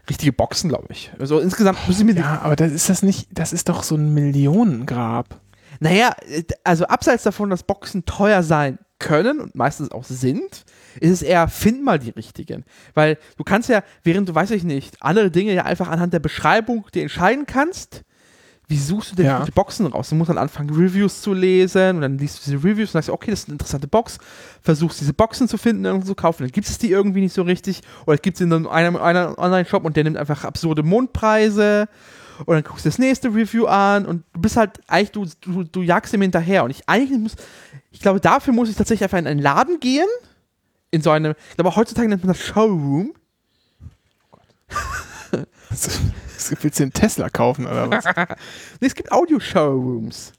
[0.09, 1.13] richtige Boxen, glaube ich.
[1.19, 4.15] Also insgesamt mir die Ja, aber das ist das nicht, das ist doch so ein
[4.15, 5.41] Millionengrab.
[5.81, 6.15] Naja,
[6.65, 10.65] also abseits davon, dass Boxen teuer sein können und meistens auch sind,
[11.01, 12.65] ist es eher, find mal die richtigen.
[12.95, 16.21] Weil du kannst ja, während du, weiß ich nicht, andere Dinge ja einfach anhand der
[16.21, 18.05] Beschreibung dir entscheiden kannst,
[18.69, 19.39] wie suchst du denn Ja.
[19.39, 20.09] gute Boxen raus?
[20.09, 23.11] Du musst dann anfangen, Reviews zu lesen und dann liest du diese Reviews und sagst,
[23.11, 24.19] okay, das ist eine interessante Box,
[24.63, 27.43] versuchst diese Boxen zu finden, irgendwo zu kaufen, dann gibt es die irgendwie nicht so
[27.43, 30.83] richtig oder es gibt sie in einem, einem, einem Online-Shop und der nimmt einfach absurde
[30.83, 31.89] Mondpreise
[32.41, 35.65] und dann guckst du das nächste Review an und du bist halt eigentlich, du, du,
[35.65, 36.65] du jagst ihm hinterher.
[36.65, 37.35] Und ich eigentlich muss,
[37.91, 40.09] ich glaube, dafür muss ich tatsächlich einfach in einen Laden gehen,
[40.91, 43.15] in so eine, ich glaube, heutzutage nennt man das Showroom.
[46.61, 48.05] Willst du einen Tesla kaufen oder was?
[48.81, 50.33] nee, es gibt Audio-Showrooms.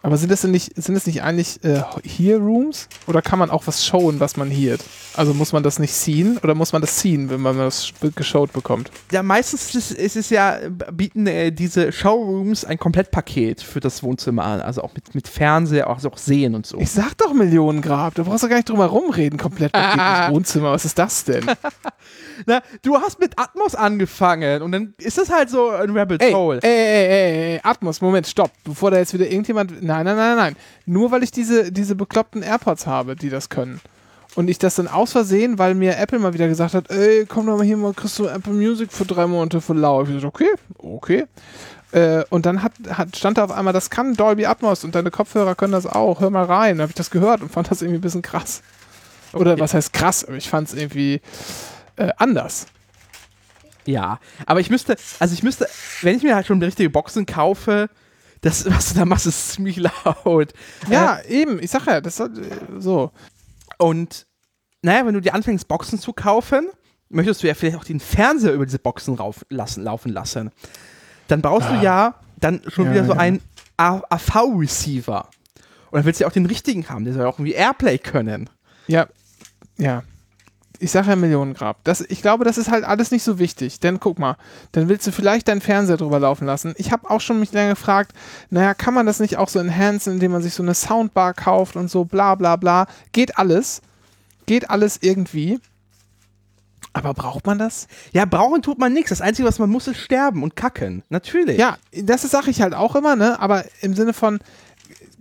[0.00, 2.88] Aber sind das denn nicht, sind das nicht eigentlich äh, Hear-Rooms?
[3.08, 4.84] Oder kann man auch was showen, was man heart?
[5.16, 8.52] Also muss man das nicht sehen oder muss man das ziehen, wenn man das geschaut
[8.52, 8.92] bekommt?
[9.10, 10.58] Ja, meistens ist, ist es ja,
[10.92, 14.60] bieten äh, diese Showrooms ein Komplettpaket für das Wohnzimmer an.
[14.60, 16.78] Also auch mit, mit Fernseher, also auch Sehen und so.
[16.78, 20.70] Ich sag doch Millionengrab, du brauchst doch gar nicht drum herum reden, Komplettpaket ins Wohnzimmer.
[20.70, 21.44] Was ist das denn?
[22.46, 26.32] Na, du hast mit Atmos angefangen und dann ist das halt so ein Rabbit ey,
[26.32, 26.60] Hole.
[26.62, 28.50] Ey, ey, ey, ey, Atmos, Moment, stopp.
[28.64, 29.82] Bevor da jetzt wieder irgendjemand.
[29.82, 30.56] Nein, nein, nein, nein.
[30.86, 33.80] Nur weil ich diese, diese bekloppten AirPods habe, die das können.
[34.34, 37.46] Und ich das dann aus Versehen, weil mir Apple mal wieder gesagt hat, ey, komm
[37.46, 40.02] doch mal hier mal, kriegst du Apple Music für drei Monate für lau.
[40.02, 41.24] Ich gesagt, okay, okay.
[41.90, 45.10] Äh, und dann hat, hat, stand da auf einmal, das kann Dolby Atmos und deine
[45.10, 46.20] Kopfhörer können das auch.
[46.20, 46.76] Hör mal rein.
[46.76, 48.62] Dann habe ich das gehört und fand das irgendwie ein bisschen krass.
[49.32, 49.60] Oder okay.
[49.60, 50.26] was heißt krass?
[50.36, 51.20] Ich fand es irgendwie
[51.98, 52.66] äh, anders.
[53.88, 55.66] Ja, aber ich müsste, also ich müsste,
[56.02, 57.88] wenn ich mir halt schon richtige Boxen kaufe,
[58.42, 60.52] das, was du da machst, ist ziemlich laut.
[60.90, 62.30] Ja, äh, eben, ich sag ja, das ist
[62.78, 63.12] so.
[63.78, 64.26] Und
[64.82, 66.68] naja, wenn du dir anfängst, Boxen zu kaufen,
[67.08, 70.50] möchtest du ja vielleicht auch den Fernseher über diese Boxen rauf lassen, laufen lassen.
[71.28, 71.76] Dann brauchst ah.
[71.78, 73.18] du ja dann schon ja, wieder so ja.
[73.18, 73.40] einen
[73.78, 75.28] AV-Receiver.
[75.90, 77.98] Und dann willst du ja auch den richtigen haben, der soll ja auch irgendwie Airplay
[77.98, 78.50] können.
[78.86, 79.08] Ja,
[79.78, 80.02] ja
[80.78, 81.82] ich sage ja Millionengrab.
[81.84, 83.80] Das, ich glaube, das ist halt alles nicht so wichtig.
[83.80, 84.36] Denn guck mal,
[84.72, 86.74] dann willst du vielleicht deinen Fernseher drüber laufen lassen.
[86.76, 88.12] Ich habe auch schon mich lange gefragt,
[88.50, 91.76] naja, kann man das nicht auch so enhancen, indem man sich so eine Soundbar kauft
[91.76, 92.86] und so bla bla bla.
[93.12, 93.82] Geht alles.
[94.46, 95.60] Geht alles irgendwie.
[96.92, 97.86] Aber braucht man das?
[98.12, 99.10] Ja, brauchen tut man nichts.
[99.10, 101.02] Das Einzige, was man muss, ist sterben und kacken.
[101.10, 101.58] Natürlich.
[101.58, 103.38] Ja, das sage ich halt auch immer, ne?
[103.40, 104.38] Aber im Sinne von,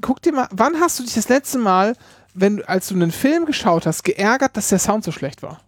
[0.01, 1.95] guck dir mal, wann hast du dich das letzte Mal
[2.33, 5.61] wenn, als du einen Film geschaut hast, geärgert, dass der Sound so schlecht war?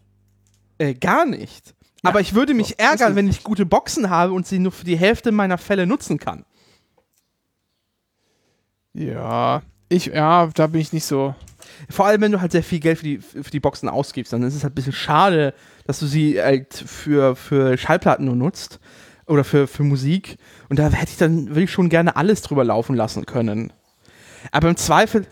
[0.77, 1.75] Äh, gar nicht.
[2.03, 4.71] Ja, Aber ich würde mich so, ärgern, wenn ich gute Boxen habe und sie nur
[4.71, 6.45] für die Hälfte meiner Fälle nutzen kann.
[8.93, 11.35] Ja, ich, ja, da bin ich nicht so.
[11.89, 14.43] Vor allem, wenn du halt sehr viel Geld für die, für die Boxen ausgibst, dann
[14.43, 15.53] ist es halt ein bisschen schade,
[15.85, 18.79] dass du sie halt für, für Schallplatten nur nutzt
[19.25, 20.37] oder für, für Musik.
[20.69, 23.71] Und da hätte ich dann, würde ich schon gerne alles drüber laufen lassen können.
[24.51, 25.25] Aber im Zweifel,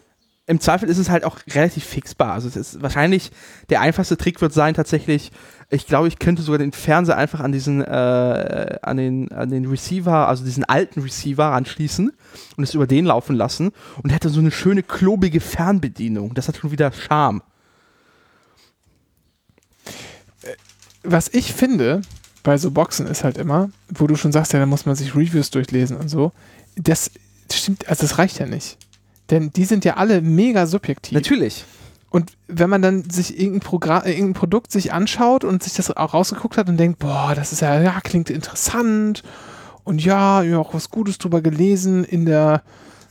[0.49, 2.31] im Zweifel ist es halt auch relativ fixbar.
[2.31, 3.31] Also es ist wahrscheinlich
[3.69, 5.31] der einfachste Trick wird sein tatsächlich.
[5.69, 9.65] Ich glaube, ich könnte sogar den Fernseher einfach an diesen äh, an den an den
[9.65, 12.13] Receiver, also diesen alten Receiver anschließen
[12.55, 16.33] und es über den laufen lassen und hätte so eine schöne klobige Fernbedienung.
[16.33, 17.41] Das hat schon wieder Charme.
[20.43, 20.55] Äh,
[21.03, 22.01] was ich finde
[22.43, 25.13] bei so Boxen ist halt immer, wo du schon sagst, ja, da muss man sich
[25.13, 26.31] Reviews durchlesen und so.
[26.77, 27.11] Das
[27.51, 28.77] stimmt, also das reicht ja nicht.
[29.29, 31.13] Denn die sind ja alle mega subjektiv.
[31.13, 31.65] Natürlich.
[32.09, 35.95] Und wenn man dann sich irgendein, Programm, äh, irgendein Produkt sich anschaut und sich das
[35.95, 39.23] auch rausgeguckt hat und denkt, boah, das ist ja, ja, klingt interessant
[39.83, 42.61] und ja, ja, auch was Gutes drüber gelesen in der,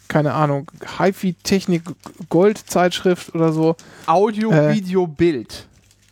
[0.09, 1.83] keine Ahnung, HiFi-Technik
[2.31, 3.77] Gold-Zeitschrift oder so.
[4.07, 5.67] Audio, äh, Video, Bild.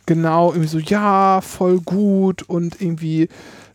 [0.05, 3.29] Genau, irgendwie so, ja, voll gut und irgendwie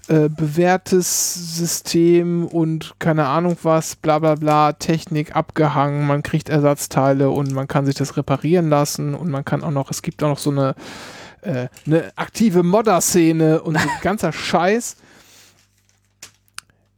[0.08, 7.30] äh, bewährtes System und keine Ahnung was, bla bla bla, Technik abgehangen, man kriegt Ersatzteile
[7.30, 10.28] und man kann sich das reparieren lassen und man kann auch noch, es gibt auch
[10.28, 10.74] noch so eine,
[11.42, 14.96] äh, eine aktive Modder-Szene und so ganzer Scheiß.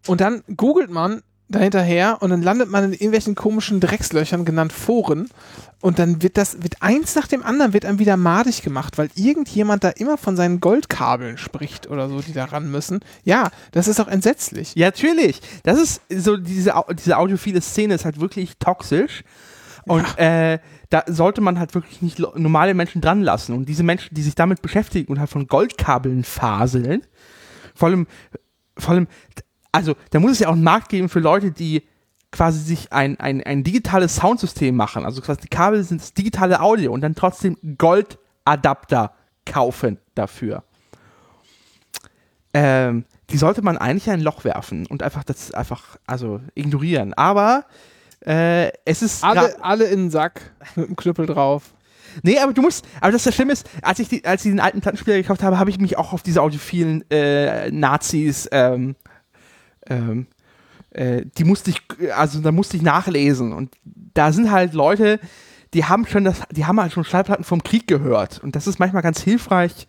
[0.07, 5.29] Und dann googelt man dahinterher und dann landet man in irgendwelchen komischen Dreckslöchern, genannt Foren.
[5.81, 9.11] Und dann wird das, wird eins nach dem anderen wird einem wieder madig gemacht, weil
[9.17, 13.01] irgendjemand da immer von seinen Goldkabeln spricht oder so, die da ran müssen.
[13.25, 14.75] Ja, das ist auch entsetzlich.
[14.77, 15.41] Ja, natürlich.
[15.65, 19.25] Das ist so, diese, diese audiophile Szene ist halt wirklich toxisch.
[19.85, 20.53] Und ja.
[20.53, 20.59] äh,
[20.91, 23.55] da sollte man halt wirklich nicht normale Menschen dran lassen.
[23.55, 27.03] Und diese Menschen, die sich damit beschäftigen und halt von Goldkabeln faseln,
[27.75, 28.07] vor allem,
[28.77, 29.09] vor allem,
[29.73, 31.83] also da muss es ja auch einen Markt geben für Leute, die
[32.31, 35.05] quasi sich ein, ein, ein digitales Soundsystem machen.
[35.05, 39.13] Also quasi die Kabel sind das digitale Audio und dann trotzdem Goldadapter
[39.45, 40.63] kaufen dafür.
[42.55, 47.15] Ähm, die sollte man eigentlich in ein Loch werfen und einfach das einfach, also ignorieren.
[47.15, 47.65] Aber
[48.21, 49.25] äh, es ist.
[49.25, 51.75] Alle, alle in den Sack mit dem Knüppel drauf.
[52.23, 54.61] Nee, aber du musst, aber das, das Schlimme ist, als ich, die, als ich den
[54.61, 58.97] alten Plattenspieler gekauft habe, habe ich mich auch auf diese audiophilen äh, Nazis ähm,
[59.87, 60.27] ähm,
[60.91, 61.83] äh, die musste ich,
[62.15, 65.21] also da musste ich nachlesen und da sind halt Leute,
[65.75, 68.79] die haben schon das, die haben halt schon Schallplatten vom Krieg gehört und das ist
[68.79, 69.87] manchmal ganz hilfreich,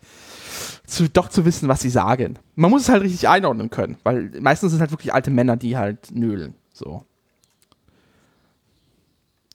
[0.86, 2.38] zu, doch zu wissen, was sie sagen.
[2.54, 5.56] Man muss es halt richtig einordnen können, weil meistens sind es halt wirklich alte Männer,
[5.56, 6.54] die halt nölen.
[6.72, 7.04] So.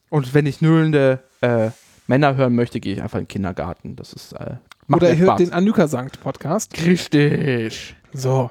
[0.10, 1.69] Und wenn ich nöhlende äh,
[2.08, 3.95] Männer hören möchte, gehe ich einfach in den Kindergarten.
[3.95, 4.56] Das ist äh,
[4.91, 6.75] Oder ihr hört den Anuka Sankt Podcast.
[6.84, 7.95] Richtig.
[8.12, 8.49] So.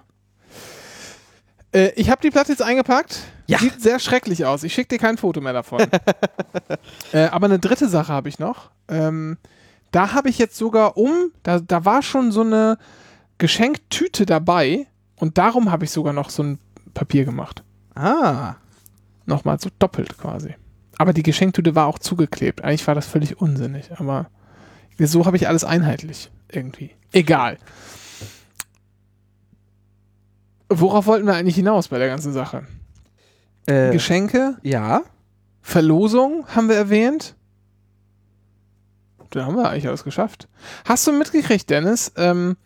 [1.72, 3.20] Äh, ich habe die Platte jetzt eingepackt.
[3.46, 3.58] Ja.
[3.58, 4.62] Sieht sehr schrecklich aus.
[4.62, 5.80] Ich schicke dir kein Foto mehr davon.
[7.12, 8.70] äh, aber eine dritte Sache habe ich noch.
[8.88, 9.38] Ähm,
[9.90, 12.78] da habe ich jetzt sogar um, da, da war schon so eine
[13.38, 16.58] Geschenktüte dabei und darum habe ich sogar noch so ein
[16.92, 17.62] Papier gemacht.
[17.94, 18.56] Ah.
[19.24, 20.54] Nochmal so doppelt quasi.
[20.98, 22.62] Aber die Geschenktüte war auch zugeklebt.
[22.62, 24.30] Eigentlich war das völlig unsinnig, aber
[24.98, 26.90] so habe ich alles einheitlich irgendwie.
[27.12, 27.58] Egal.
[30.68, 32.66] Worauf wollten wir eigentlich hinaus bei der ganzen Sache?
[33.66, 35.02] Äh, Geschenke, ja.
[35.62, 37.34] Verlosung haben wir erwähnt.
[39.30, 40.48] Da haben wir eigentlich alles geschafft.
[40.84, 42.56] Hast du mitgekriegt, Dennis, ähm,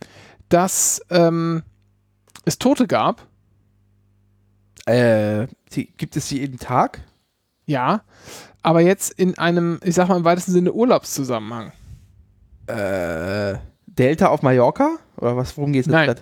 [0.49, 1.63] dass ähm,
[2.45, 3.27] es Tote gab?
[4.87, 7.01] Äh, die, gibt es sie jeden Tag?
[7.67, 8.03] Ja,
[8.63, 11.73] aber jetzt in einem, ich sag mal im weitesten Sinne Urlaubszusammenhang.
[12.67, 14.99] Äh, Delta auf Mallorca?
[15.17, 16.15] Oder was, worum geht es Nein.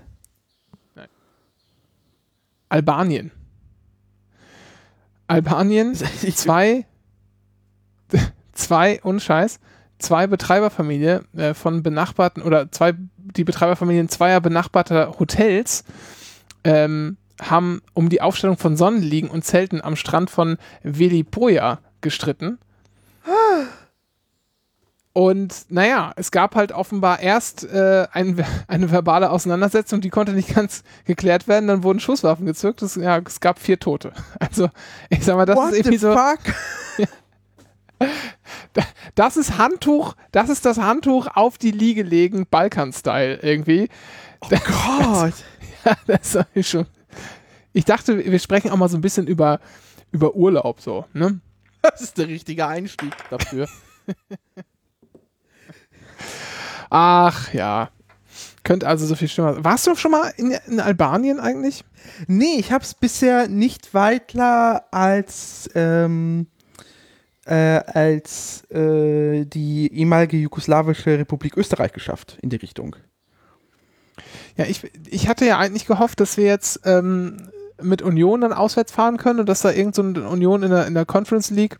[2.70, 3.30] Albanien.
[5.26, 5.94] Albanien,
[6.34, 6.86] zwei,
[8.52, 9.60] zwei, ohne Scheiß,
[9.98, 15.84] zwei Betreiberfamilien äh, von benachbarten oder zwei, die Betreiberfamilien zweier benachbarter Hotels
[16.64, 22.58] ähm, haben um die Aufstellung von Sonnenliegen und Zelten am Strand von Velipoja gestritten.
[25.12, 30.54] Und naja, es gab halt offenbar erst äh, ein, eine verbale Auseinandersetzung, die konnte nicht
[30.54, 31.66] ganz geklärt werden.
[31.66, 32.82] Dann wurden Schusswaffen gezückt.
[32.82, 34.12] Es, ja, es gab vier Tote.
[34.38, 34.70] Also,
[35.10, 36.12] ich sag mal, das What ist irgendwie the so.
[36.12, 36.38] fuck?
[39.14, 43.90] Das ist Handtuch, das ist das Handtuch auf die Liege legen, Balkan-Style irgendwie.
[44.40, 45.34] Oh Gott.
[45.84, 46.86] Ja, das hab ich schon.
[47.74, 49.60] Ich dachte, wir sprechen auch mal so ein bisschen über,
[50.12, 51.40] über Urlaub so, ne?
[51.82, 53.68] Das ist der richtige Einstieg dafür.
[56.90, 57.90] Ach ja.
[58.62, 59.64] Könnte also so viel schlimmer sein.
[59.64, 61.84] Warst du schon mal in, in Albanien eigentlich?
[62.26, 66.46] nee, ich habe es bisher nicht weiter als, ähm,
[67.46, 72.96] äh, als äh, die ehemalige jugoslawische Republik Österreich geschafft in die Richtung.
[74.56, 77.50] Ja, ich, ich hatte ja eigentlich gehofft, dass wir jetzt ähm,
[77.80, 80.86] mit Union dann auswärts fahren können und dass da irgend so eine Union in der,
[80.86, 81.78] in der Conference League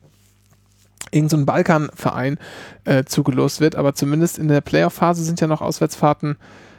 [1.13, 2.39] irgend so ein Balkanverein
[2.85, 6.37] äh, zugelost wird, aber zumindest in der Playoff-Phase sind ja noch Auswärtsfahrten,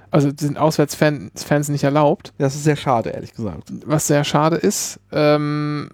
[0.10, 3.72] also sind Auswärtsfans Fans nicht erlaubt, Das ist sehr schade, ehrlich gesagt.
[3.86, 5.00] was sehr schade ist.
[5.12, 5.90] Ähm,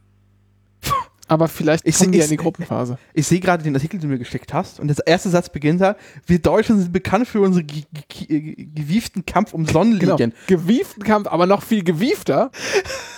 [1.30, 2.97] aber vielleicht Ich kommen seh- die ja ich in die Gruppenphase.
[3.13, 5.82] Ich sehe gerade den Artikel, den du mir geschickt hast, und der erste Satz beginnt
[5.82, 10.15] da: Wir Deutschen sind bekannt für unsere ge ge ge gewieften Kampf um Sonnenliegen.
[10.15, 10.34] Genau.
[10.47, 12.50] Gewieften Kampf, aber noch viel gewiefter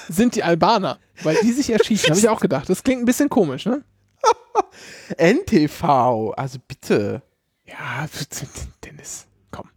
[0.08, 2.68] sind die Albaner, weil die sich erschießen, habe ich auch gedacht.
[2.68, 3.84] Das klingt ein bisschen komisch, ne?
[5.18, 7.22] NTV, also bitte.
[7.66, 8.08] Ja,
[8.86, 9.70] Dennis, komm.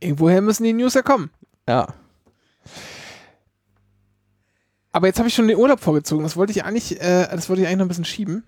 [0.00, 1.30] Irgendwoher müssen die News ja kommen.
[1.68, 1.94] Ja.
[4.92, 6.22] Aber jetzt habe ich schon den Urlaub vorgezogen.
[6.22, 8.44] Das wollte ich eigentlich, äh, das wollte ich eigentlich noch ein bisschen schieben.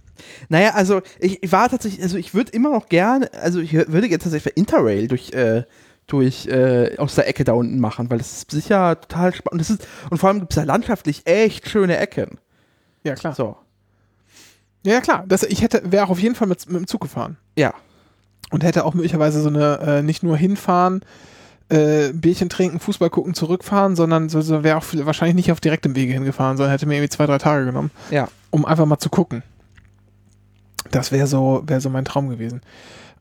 [0.49, 4.07] Naja, also ich, ich war tatsächlich, also ich würde immer noch gerne, also ich würde
[4.07, 5.65] jetzt tatsächlich für Interrail durch, äh,
[6.07, 9.53] durch äh, aus der Ecke da unten machen, weil das ist sicher total spannend.
[9.53, 12.39] Und, das ist, und vor allem gibt es da landschaftlich echt schöne Ecken.
[13.05, 13.35] Ja, klar.
[13.35, 13.57] So.
[14.85, 15.25] Ja, ja, klar.
[15.27, 17.37] Das, ich hätte, wäre auch auf jeden Fall mit, mit dem Zug gefahren.
[17.57, 17.73] Ja.
[18.51, 21.03] Und hätte auch möglicherweise so eine, äh, nicht nur hinfahren,
[21.71, 25.97] äh, Bierchen trinken, Fußball gucken, zurückfahren, sondern so, so wäre auch wahrscheinlich nicht auf direktem
[25.97, 28.29] Wege hingefahren, sondern hätte mir irgendwie zwei, drei Tage genommen, Ja.
[28.51, 29.43] um einfach mal zu gucken.
[30.91, 32.61] Das wäre so, wäre so mein Traum gewesen.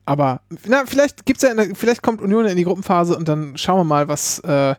[0.04, 3.56] Aber na, vielleicht gibt's ja, in der, vielleicht kommt Union in die Gruppenphase und dann
[3.56, 4.74] schauen wir mal, was, äh,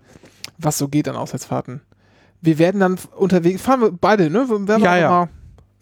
[0.60, 1.82] was so geht an Auswärtsfahrten.
[2.42, 4.48] Wir werden dann unterwegs, fahren wir beide, ne?
[4.48, 5.10] Wir Ja, ja.
[5.10, 5.30] Mal,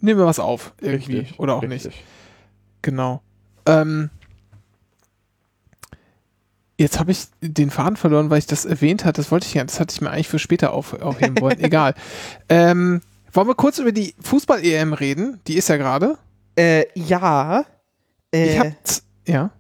[0.04, 1.28] nehmen wir was auf, irgendwie.
[1.38, 1.89] oder auch nicht.
[2.82, 3.22] Genau.
[3.66, 4.10] Ähm,
[6.78, 9.22] jetzt habe ich den Faden verloren, weil ich das erwähnt hatte.
[9.22, 11.60] Das wollte ich ja, das hatte ich mir eigentlich für später auf, aufheben wollen.
[11.64, 11.93] Egal.
[12.49, 13.01] Ähm,
[13.32, 15.39] wollen wir kurz über die Fußball-EM reden?
[15.47, 16.18] Die ist ja gerade.
[16.58, 17.66] Äh, ja.
[18.34, 18.68] Äh, Ich hab,
[19.28, 19.51] ja.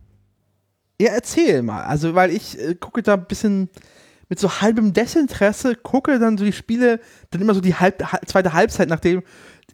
[1.01, 1.83] Ja, erzähl mal.
[1.83, 3.69] Also, weil ich äh, gucke da ein bisschen
[4.29, 6.99] mit so halbem Desinteresse, gucke dann so die Spiele,
[7.31, 9.21] dann immer so die halb, ha- zweite Halbzeit, nachdem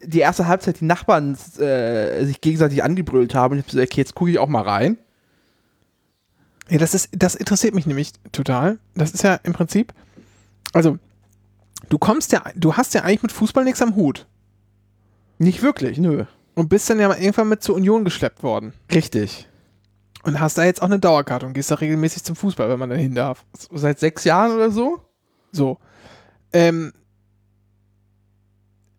[0.02, 3.52] die erste Halbzeit die Nachbarn äh, sich gegenseitig angebrüllt haben.
[3.52, 4.98] Und ich hab so, okay, jetzt gucke ich auch mal rein.
[6.68, 8.78] Ja, das ist, das interessiert mich nämlich total.
[8.94, 9.92] Das ist ja im Prinzip,
[10.72, 10.98] also,
[11.88, 14.26] du kommst ja, du hast ja eigentlich mit Fußball nichts am Hut
[15.38, 16.26] Nicht wirklich, nö.
[16.54, 18.72] und bist dann ja mal irgendwann mit zur Union geschleppt worden.
[18.92, 19.48] Richtig.
[20.22, 22.90] Und hast da jetzt auch eine Dauerkarte und gehst da regelmäßig zum Fußball, wenn man
[22.90, 23.44] da hin darf.
[23.72, 25.00] Seit sechs Jahren oder so?
[25.50, 25.78] So.
[26.52, 26.92] Ähm,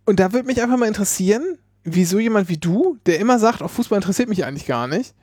[0.05, 3.69] und da würde mich einfach mal interessieren, wieso jemand wie du, der immer sagt, auch
[3.71, 5.13] Fußball interessiert mich eigentlich gar nicht,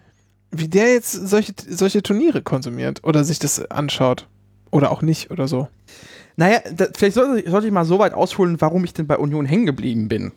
[0.51, 4.27] wie der jetzt solche, solche Turniere konsumiert oder sich das anschaut.
[4.71, 5.69] Oder auch nicht oder so.
[6.37, 9.47] Naja, da, vielleicht sollte, sollte ich mal so weit ausholen, warum ich denn bei Union
[9.47, 10.33] hängen geblieben bin.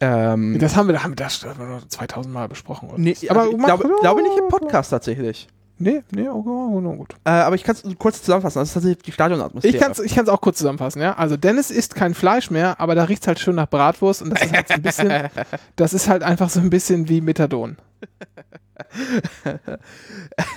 [0.00, 2.88] Ähm, Das haben wir, da haben wir das haben wir noch 2000 Mal besprochen.
[2.88, 2.98] Oder?
[2.98, 5.48] nee, aber mach- glaube, glaube nicht im Podcast tatsächlich.
[5.76, 7.14] Nee, nee, okay, okay, gut.
[7.24, 8.60] Äh, aber ich kann es kurz zusammenfassen.
[8.60, 9.74] Das ist tatsächlich die Stadionatmosphäre.
[9.74, 11.14] Ich kann es ich kann's auch kurz zusammenfassen, ja.
[11.14, 14.30] Also Dennis isst kein Fleisch mehr, aber da riecht es halt schön nach Bratwurst und
[14.30, 15.28] das ist halt so ein bisschen,
[15.76, 17.76] das ist halt einfach so ein bisschen wie Methadon.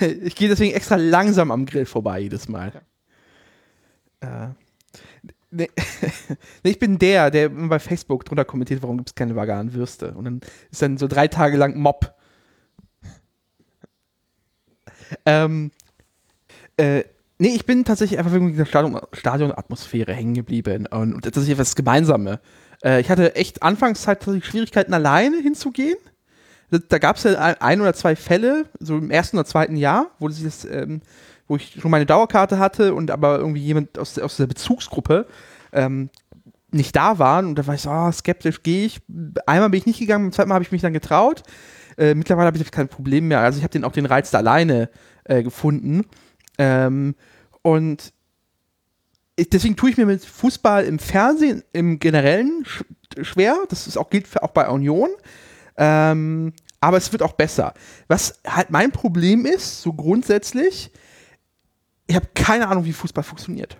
[0.00, 2.72] ich gehe deswegen extra langsam am Grill vorbei jedes Mal.
[4.20, 4.48] Äh,
[5.50, 5.70] nee,
[6.62, 10.12] ich bin der, der bei Facebook drunter kommentiert, warum gibt es keine veganen Würste.
[10.12, 10.40] Und dann
[10.70, 12.14] ist dann so drei Tage lang Mob.
[15.26, 15.70] Ähm,
[16.76, 17.04] äh,
[17.38, 20.86] nee, ich bin tatsächlich einfach wegen der Stadion, Stadionatmosphäre hängen geblieben.
[20.86, 22.40] Und, und tatsächlich etwas Gemeinsame.
[22.82, 25.98] Äh, ich hatte echt Anfangszeit tatsächlich Schwierigkeiten, alleine hinzugehen.
[26.70, 30.28] Da, gab es ja ein, oder zwei Fälle, so im ersten oder zweiten Jahr, wo
[30.28, 31.00] sich das, ähm,
[31.46, 35.26] wo ich schon meine Dauerkarte hatte und aber irgendwie jemand aus, der- aus der Bezugsgruppe
[35.72, 36.10] ähm,
[36.70, 39.00] nicht da waren und da war ich so, ah, skeptisch, gehe ich.
[39.46, 41.42] Einmal bin ich nicht gegangen, beim zweiten Mal habe ich mich dann getraut.
[41.98, 43.40] Äh, mittlerweile habe ich kein Problem mehr.
[43.40, 44.88] Also ich habe den auch den Reiz da alleine
[45.24, 46.06] äh, gefunden.
[46.56, 47.16] Ähm,
[47.62, 48.12] und
[49.36, 52.84] ich, deswegen tue ich mir mit Fußball im Fernsehen im Generellen sch
[53.22, 53.56] schwer.
[53.68, 55.08] Das ist auch, gilt für, auch bei Union.
[55.76, 57.74] Ähm, aber es wird auch besser.
[58.06, 60.92] Was halt mein Problem ist, so grundsätzlich,
[62.06, 63.76] ich habe keine Ahnung, wie Fußball funktioniert.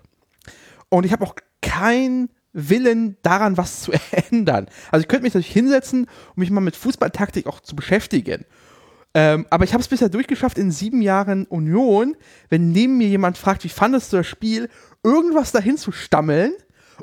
[0.89, 3.93] Und ich habe auch keinen Willen daran, was zu
[4.31, 4.67] ändern.
[4.91, 8.45] Also ich könnte mich natürlich hinsetzen, um mich mal mit Fußballtaktik auch zu beschäftigen.
[9.15, 12.17] Ähm, aber ich habe es bisher durchgeschafft in sieben Jahren Union,
[12.51, 14.69] wenn neben mir jemand fragt, wie fandest du das Spiel,
[15.03, 16.53] irgendwas dahin zu stammeln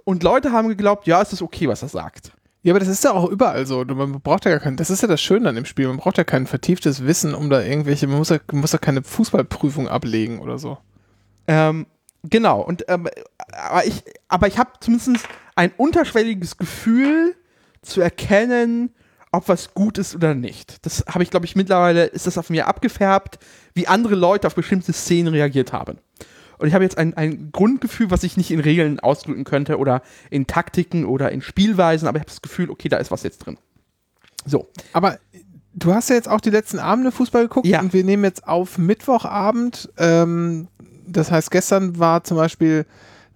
[0.03, 2.31] und Leute haben geglaubt, ja, es ist okay, was er sagt.
[2.61, 3.85] Ja, aber das ist ja auch überall so.
[3.85, 5.87] Man braucht ja gar kein, das ist ja das Schöne an dem Spiel.
[5.87, 8.79] Man braucht ja kein vertieftes Wissen, um da irgendwelche, man muss ja, man muss ja
[8.79, 10.79] keine Fußballprüfung ablegen oder so.
[11.47, 11.85] Ähm,
[12.23, 13.07] genau, und ähm,
[13.69, 17.35] aber ich, aber ich habe zumindest ein unterschwelliges Gefühl
[17.81, 18.93] zu erkennen,
[19.31, 20.85] ob was gut ist oder nicht.
[20.85, 23.39] Das habe ich, glaube ich, mittlerweile ist das auf mir abgefärbt,
[23.73, 25.97] wie andere Leute auf bestimmte Szenen reagiert haben.
[26.57, 30.01] Und ich habe jetzt ein, ein Grundgefühl, was ich nicht in Regeln ausdrücken könnte oder
[30.29, 33.39] in Taktiken oder in Spielweisen, aber ich habe das Gefühl, okay, da ist was jetzt
[33.39, 33.57] drin.
[34.45, 34.69] So.
[34.93, 35.19] Aber
[35.73, 37.81] du hast ja jetzt auch die letzten Abende Fußball geguckt Ja.
[37.81, 39.89] und wir nehmen jetzt auf Mittwochabend.
[39.97, 40.69] Ähm,
[41.05, 42.85] das heißt, gestern war zum Beispiel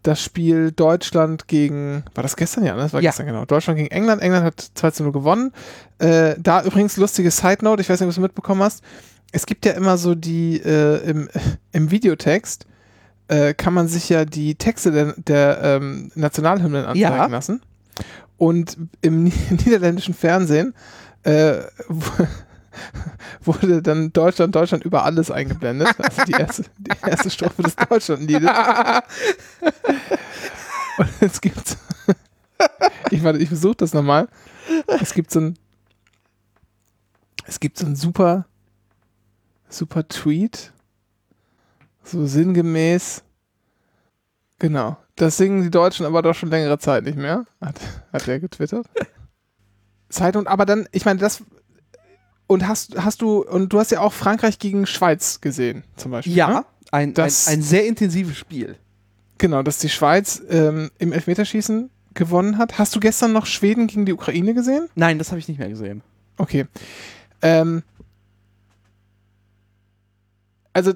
[0.10, 2.66] das Spiel Deutschland gegen, war das gestern?
[2.66, 2.82] Ja, ne?
[2.82, 3.10] das war Ja.
[3.12, 3.46] gestern, genau.
[3.46, 4.22] Deutschland gegen England.
[4.22, 5.52] England hat 2 zu 0 gewonnen.
[6.00, 8.84] Äh, da übrigens lustige Side Note, ich weiß nicht, ob du es mitbekommen hast.
[9.32, 11.30] Es gibt ja immer so die, äh, im,
[11.72, 12.66] im Videotext
[13.28, 17.26] äh, kann man sich ja die Texte der, der ähm, Nationalhymnen anzeigen Ja.
[17.28, 17.62] lassen.
[18.38, 20.74] Und im ni- niederländischen Fernsehen
[21.24, 21.58] äh,
[23.44, 25.90] wurde dann Deutschland, Deutschland über alles eingeblendet.
[25.98, 28.50] Also die erste, die erste Strophe des Deutschlandliedes.
[30.98, 31.78] Und es gibt,
[33.12, 34.28] ich warte, ich versuche das nochmal.
[35.02, 35.58] Es gibt so ein,
[37.46, 38.46] es gibt so ein super,
[39.70, 40.74] super Tweet,
[42.04, 43.24] so sinngemäß,
[44.60, 47.76] genau, das singen die Deutschen aber doch schon längere Zeit nicht mehr, hat,
[48.12, 48.88] hat er getwittert.
[50.10, 51.44] Zeitung, aber dann, ich meine, das,
[52.50, 56.34] und hast, hast du, und du hast ja auch Frankreich gegen Schweiz gesehen, zum Beispiel.
[56.36, 56.66] Ja, ne?
[56.92, 58.76] ein, ein, Das- ein sehr intensives Spiel.
[59.38, 62.78] Genau, dass die Schweiz ähm, im Elfmeterschießen gewonnen hat.
[62.80, 64.90] Hast du gestern noch Schweden gegen die Ukraine gesehen?
[64.96, 66.02] Nein, das habe ich nicht mehr gesehen.
[66.38, 66.66] Okay.
[67.42, 67.84] Ähm,
[70.74, 70.94] also,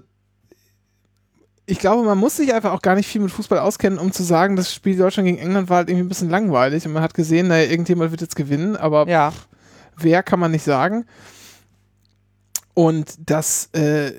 [1.66, 4.24] ich glaube, man muss sich einfach auch gar nicht viel mit Fußball auskennen, um zu
[4.24, 7.14] sagen, das Spiel Deutschland gegen England war halt irgendwie ein bisschen langweilig und man hat
[7.14, 9.32] gesehen, naja, irgendjemand wird jetzt gewinnen, aber Ja.
[9.96, 11.06] wer kann man nicht sagen.
[12.74, 14.14] Und das äh,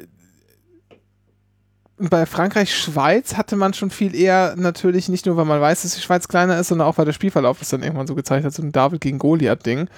[1.97, 6.01] bei Frankreich-Schweiz hatte man schon viel eher natürlich nicht nur, weil man weiß, dass die
[6.01, 8.63] Schweiz kleiner ist, sondern auch, weil der Spielverlauf das dann irgendwann so gezeigt hat, so
[8.63, 9.89] ein David gegen Goliath-Ding.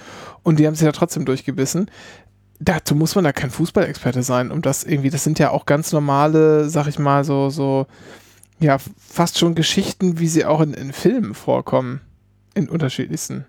[0.42, 1.90] Und die haben sich ja trotzdem durchgebissen.
[2.58, 5.92] Dazu muss man da kein Fußballexperte sein, um das irgendwie, das sind ja auch ganz
[5.92, 7.86] normale, sag ich mal, so, so,
[8.60, 12.00] ja, fast schon Geschichten, wie sie auch in, in Filmen vorkommen.
[12.54, 13.44] In unterschiedlichsten.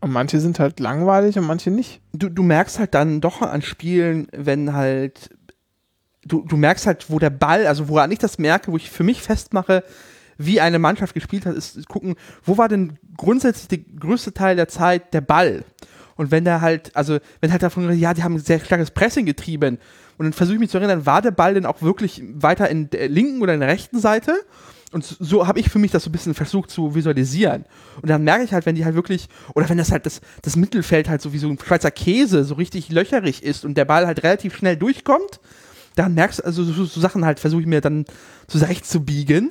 [0.00, 2.00] Und manche sind halt langweilig und manche nicht.
[2.12, 5.30] du, du merkst halt dann doch an Spielen, wenn halt,
[6.24, 9.04] du, du merkst halt, wo der Ball, also woran ich das merke, wo ich für
[9.04, 9.82] mich festmache,
[10.36, 14.68] wie eine Mannschaft gespielt hat, ist, gucken, wo war denn grundsätzlich der größte Teil der
[14.68, 15.64] Zeit der Ball?
[16.14, 19.26] Und wenn der halt, also wenn halt davon, ja, die haben ein sehr starkes Pressing
[19.26, 19.78] getrieben,
[20.16, 22.90] Und dann versuche ich mich zu erinnern, war der Ball denn auch wirklich weiter in
[22.90, 24.34] der linken oder in der rechten Seite?
[24.90, 27.66] Und so habe ich für mich das so ein bisschen versucht zu visualisieren.
[28.00, 30.56] Und dann merke ich halt, wenn die halt wirklich, oder wenn das halt das, das
[30.56, 34.06] Mittelfeld halt so wie so ein Schweizer Käse so richtig löcherig ist und der Ball
[34.06, 35.40] halt relativ schnell durchkommt,
[35.94, 38.06] dann merkst du, also so, so Sachen halt versuche ich mir dann
[38.46, 39.50] zurecht zu biegen.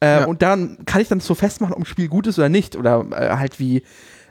[0.00, 0.24] Äh, ja.
[0.24, 2.74] Und dann kann ich dann so festmachen, ob ein Spiel gut ist oder nicht.
[2.76, 3.82] Oder äh, halt wie,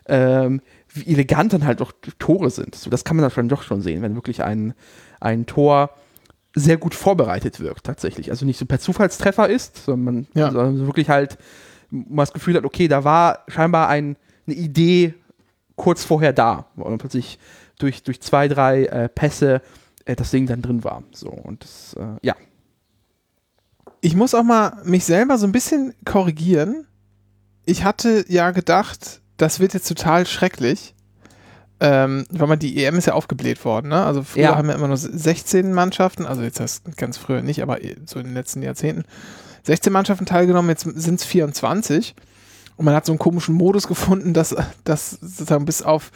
[0.08, 2.74] ähm, wie elegant dann halt doch Tore sind.
[2.74, 4.74] So, das kann man dann schon doch schon sehen, wenn wirklich ein,
[5.20, 5.92] ein Tor
[6.60, 8.32] sehr gut vorbereitet wirkt, tatsächlich.
[8.32, 10.52] Also nicht so per Zufallstreffer ist, sondern, man, ja.
[10.52, 11.38] sondern wirklich halt
[11.92, 14.16] man das Gefühl hat, okay, da war scheinbar ein,
[14.48, 15.16] eine Idee
[15.76, 16.68] kurz vorher da.
[16.76, 17.40] Und plötzlich
[17.78, 19.62] durch, durch zwei, drei äh, Pässe
[20.06, 21.04] äh, das Ding dann drin war.
[21.12, 22.36] So, und das, äh, ja.
[24.02, 26.86] Ich muss auch mal mich selber so ein bisschen korrigieren.
[27.66, 30.96] Ich hatte ja gedacht, das wird jetzt total schrecklich.
[31.82, 34.04] Ähm, weil man die EM ist ja aufgebläht worden, ne?
[34.04, 34.56] Also früher ja.
[34.58, 38.26] haben wir immer nur 16 Mannschaften, also jetzt das ganz früher nicht, aber so in
[38.26, 39.06] den letzten Jahrzehnten
[39.64, 42.16] 16 Mannschaften teilgenommen, jetzt sind es 24.
[42.76, 46.12] Und man hat so einen komischen Modus gefunden, dass, dass sozusagen bis auf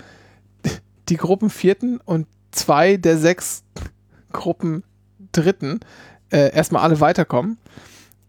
[1.09, 3.63] die Gruppen vierten und zwei der sechs
[4.31, 4.83] Gruppen
[5.31, 5.81] dritten
[6.31, 7.57] äh, erstmal alle weiterkommen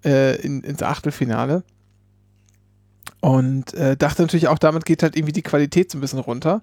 [0.05, 1.63] äh, in, ins Achtelfinale.
[3.21, 6.63] Und äh, dachte natürlich auch, damit geht halt irgendwie die Qualität so ein bisschen runter.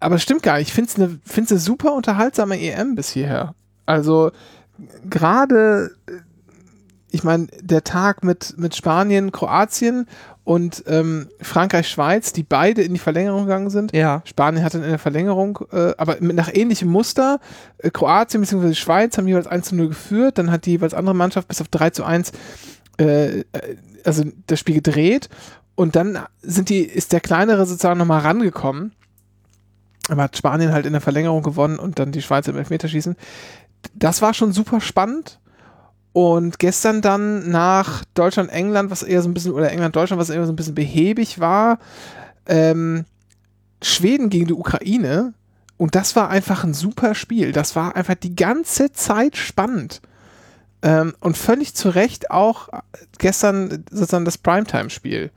[0.00, 0.68] Aber stimmt gar nicht.
[0.68, 3.54] Ich finde es eine, find's eine super unterhaltsame EM bis hierher.
[3.86, 4.30] Also
[5.08, 5.90] gerade,
[7.10, 10.06] ich meine, der Tag mit, mit Spanien, Kroatien
[10.44, 13.92] und ähm, Frankreich, Schweiz, die beide in die Verlängerung gegangen sind.
[13.96, 14.22] Ja.
[14.24, 17.40] Spanien hat dann in der Verlängerung, äh, aber nach ähnlichem Muster,
[17.78, 18.74] äh, Kroatien bzw.
[18.74, 21.68] Schweiz haben jeweils 1 zu 0 geführt, dann hat die jeweils andere Mannschaft bis auf
[21.68, 22.32] 3 zu 1
[22.98, 23.44] äh,
[24.04, 25.28] also das Spiel gedreht
[25.74, 28.92] und dann sind die, ist der kleinere sozusagen nochmal rangekommen.
[30.08, 33.16] Aber hat Spanien halt in der Verlängerung gewonnen und dann die Schweiz im Elfmeterschießen.
[33.94, 35.40] Das war schon super spannend.
[36.12, 40.30] Und gestern dann nach Deutschland, England, was eher so ein bisschen, oder England, Deutschland, was
[40.30, 41.78] eher so ein bisschen behäbig war,
[42.46, 43.04] ähm,
[43.82, 45.34] Schweden gegen die Ukraine.
[45.76, 47.52] Und das war einfach ein super Spiel.
[47.52, 50.00] Das war einfach die ganze Zeit spannend.
[50.80, 52.68] Ähm, und völlig zu Recht auch
[53.18, 55.30] gestern sozusagen das Primetime-Spiel.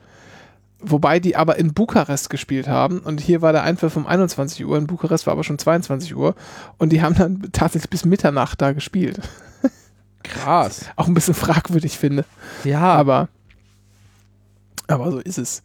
[0.81, 4.77] Wobei die aber in Bukarest gespielt haben und hier war der Einwurf um 21 Uhr,
[4.77, 6.35] in Bukarest war aber schon 22 Uhr
[6.77, 9.19] und die haben dann tatsächlich bis Mitternacht da gespielt.
[10.23, 10.85] Krass.
[10.95, 12.23] Auch ein bisschen fragwürdig finde.
[12.63, 12.93] Ja.
[12.93, 13.27] Aber,
[14.87, 15.63] aber so ist es.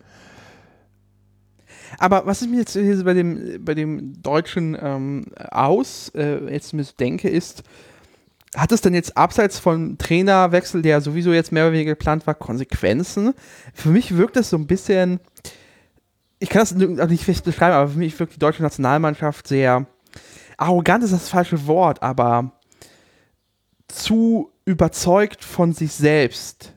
[1.99, 6.75] Aber was ich mir jetzt hier bei dem, bei dem Deutschen ähm, aus äh, jetzt
[6.99, 7.62] denke, ist,
[8.55, 12.34] hat es denn jetzt abseits vom Trainerwechsel, der sowieso jetzt mehr oder weniger geplant war,
[12.34, 13.34] Konsequenzen?
[13.72, 15.20] Für mich wirkt das so ein bisschen,
[16.38, 19.86] ich kann das nicht beschreiben, aber für mich wirkt die deutsche Nationalmannschaft sehr
[20.57, 22.52] arrogant ist das falsche Wort, aber
[23.88, 26.74] zu überzeugt von sich selbst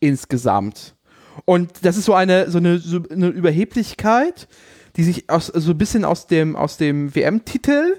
[0.00, 0.94] insgesamt.
[1.44, 4.46] Und das ist so eine, so eine, so eine Überheblichkeit,
[4.96, 7.96] die sich aus, so ein bisschen aus dem, aus dem WM-Titel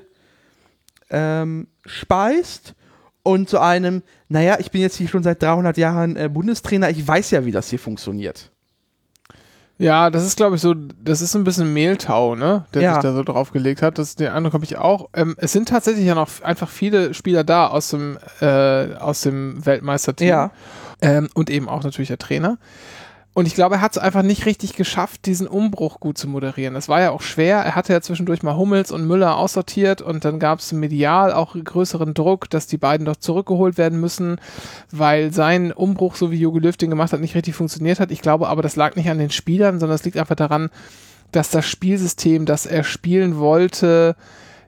[1.09, 2.75] ähm, speist
[3.25, 7.05] und zu einem, naja, ich bin jetzt hier schon seit 300 Jahren äh, Bundestrainer, ich
[7.05, 8.51] weiß ja, wie das hier funktioniert.
[9.77, 12.93] Ja, das ist, glaube ich, so, das ist ein bisschen Mehltau, ne, der ja.
[12.93, 13.97] sich da so draufgelegt hat.
[13.97, 15.09] Das, den Eindruck habe ich auch.
[15.13, 19.65] Ähm, es sind tatsächlich ja noch einfach viele Spieler da aus dem, äh, aus dem
[19.65, 20.27] Weltmeisterteam.
[20.29, 20.51] Ja.
[21.01, 22.57] Ähm, und eben auch natürlich der Trainer.
[23.35, 26.73] Und ich glaube, er hat es einfach nicht richtig geschafft, diesen Umbruch gut zu moderieren.
[26.73, 27.57] Das war ja auch schwer.
[27.57, 31.53] Er hatte ja zwischendurch mal Hummels und Müller aussortiert und dann gab es medial auch
[31.61, 34.37] größeren Druck, dass die beiden doch zurückgeholt werden müssen,
[34.89, 38.09] weil sein Umbruch, so wie Jogi Löw den gemacht hat, nicht richtig funktioniert hat.
[38.09, 40.69] Ich glaube aber, das lag nicht an den Spielern, sondern es liegt einfach daran,
[41.33, 44.15] dass das Spielsystem, das er spielen wollte,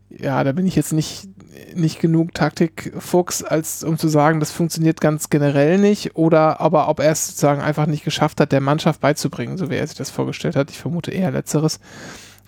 [0.09, 1.29] ja, da bin ich jetzt nicht,
[1.75, 6.15] nicht genug Taktikfuchs, als um zu sagen, das funktioniert ganz generell nicht.
[6.15, 9.75] Oder aber ob er es sozusagen einfach nicht geschafft hat, der Mannschaft beizubringen, so wie
[9.75, 10.71] er sich das vorgestellt hat.
[10.71, 11.79] Ich vermute eher letzteres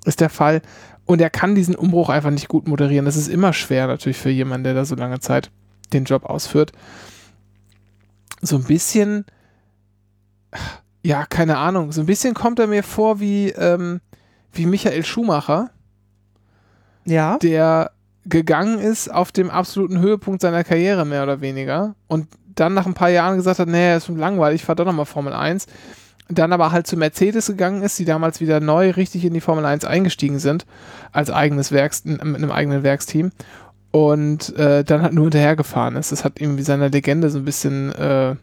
[0.05, 0.61] ist der Fall.
[1.05, 3.05] Und er kann diesen Umbruch einfach nicht gut moderieren.
[3.05, 5.49] Das ist immer schwer natürlich für jemanden, der da so lange Zeit
[5.91, 6.71] den Job ausführt.
[8.41, 9.25] So ein bisschen,
[11.03, 14.01] ja, keine Ahnung, so ein bisschen kommt er mir vor wie, ähm,
[14.53, 15.71] wie Michael Schumacher
[17.05, 17.37] ja.
[17.39, 17.91] der
[18.29, 21.95] gegangen ist auf dem absoluten Höhepunkt seiner Karriere, mehr oder weniger.
[22.07, 24.85] Und dann nach ein paar Jahren gesagt hat, nee, ist schon langweilig, ich fahr doch
[24.85, 25.67] nochmal Formel 1.
[26.29, 29.65] Dann aber halt zu Mercedes gegangen ist, die damals wieder neu richtig in die Formel
[29.65, 30.65] 1 eingestiegen sind,
[31.11, 33.31] als eigenes Werks, mit einem eigenen Werksteam.
[33.91, 36.11] Und äh, dann halt nur hinterhergefahren ist.
[36.11, 38.35] Das hat irgendwie seiner Legende so ein bisschen, äh,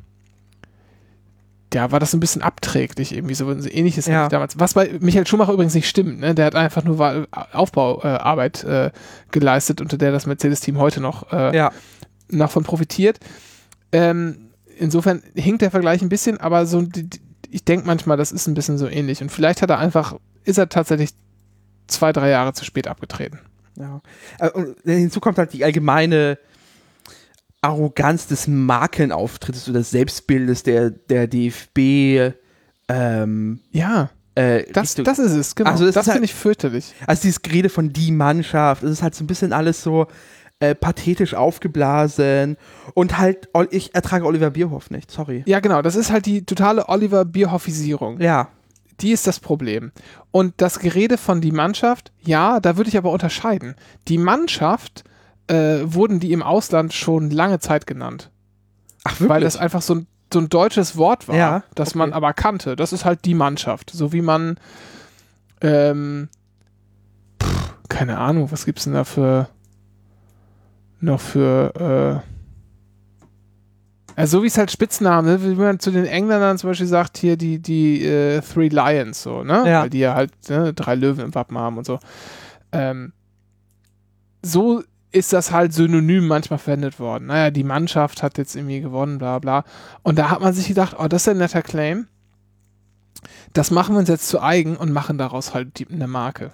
[1.74, 4.28] ja, war das ein bisschen abträglich irgendwie, so, so ähnliches Ja.
[4.28, 4.58] damals.
[4.58, 6.34] Was bei Michael Schumacher übrigens nicht stimmt, ne?
[6.34, 8.90] Der hat einfach nur Aufbauarbeit äh,
[9.30, 11.72] geleistet, unter der das Mercedes-Team heute noch, äh, Ja.
[12.30, 13.18] noch von profitiert.
[13.92, 18.32] Ähm, insofern hinkt der Vergleich ein bisschen, aber so, die, die, ich denke manchmal, das
[18.32, 19.20] ist ein bisschen so ähnlich.
[19.22, 21.10] Und vielleicht hat er einfach, ist er tatsächlich
[21.88, 23.40] zwei, drei Jahre zu spät abgetreten.
[23.78, 24.00] Ja.
[24.38, 26.38] Äh, Und hinzu kommt halt die allgemeine
[27.66, 32.34] Arroganz des Markenauftrittes oder des Selbstbildes der, der DFB.
[32.88, 35.70] Ähm, Ja, äh, das, Richtung- das ist es, genau.
[35.70, 36.94] Also es das halt- finde ich fürchterlich.
[37.06, 40.06] also dieses Gerede von die Mannschaft, es ist halt so ein bisschen alles so
[40.60, 42.56] äh, pathetisch aufgeblasen
[42.94, 45.42] und halt, ich ertrage Oliver Bierhoff nicht, sorry.
[45.46, 48.20] Ja, genau, das ist halt die totale Oliver Bierhoffisierung.
[48.20, 48.48] Ja,
[49.02, 49.92] Die ist das Problem.
[50.30, 53.74] Und das Gerede von die Mannschaft, ja, da würde ich aber unterscheiden.
[54.08, 55.04] Die Mannschaft
[55.49, 58.30] äh, wurden die im Ausland schon lange Zeit genannt.
[59.05, 59.28] ach wirklich?
[59.28, 61.99] Weil das einfach so ein, so ein deutsches Wort war, Ja, das okay.
[61.99, 62.74] man aber kannte.
[62.76, 63.90] Das ist halt die Mannschaft.
[63.90, 64.59] So wie man,
[65.61, 66.28] ähm,
[67.42, 69.49] pff, keine Ahnung, was gibt's denn da für,
[71.01, 72.26] noch für, äh,
[74.18, 75.42] also so wie es halt Spitznamen, ne?
[75.42, 79.44] wie man zu den Engländern zum Beispiel sagt, hier die, die äh, Three Lions, so,
[79.44, 79.62] ne?
[79.66, 79.82] Ja.
[79.82, 81.99] Weil die ja halt ne, drei Löwen im Wappen haben und so.
[82.72, 83.12] Ähm,
[84.42, 84.82] so
[85.16, 87.26] ist das halt synonym manchmal verwendet worden.
[87.26, 89.64] Naja, die Mannschaft hat jetzt irgendwie gewonnen, bla bla.
[90.02, 92.06] Und da hat man sich gedacht, oh, das ist ein netter Claim.
[93.54, 96.52] Das machen wir uns jetzt zu eigen und machen daraus halt die, eine Marke.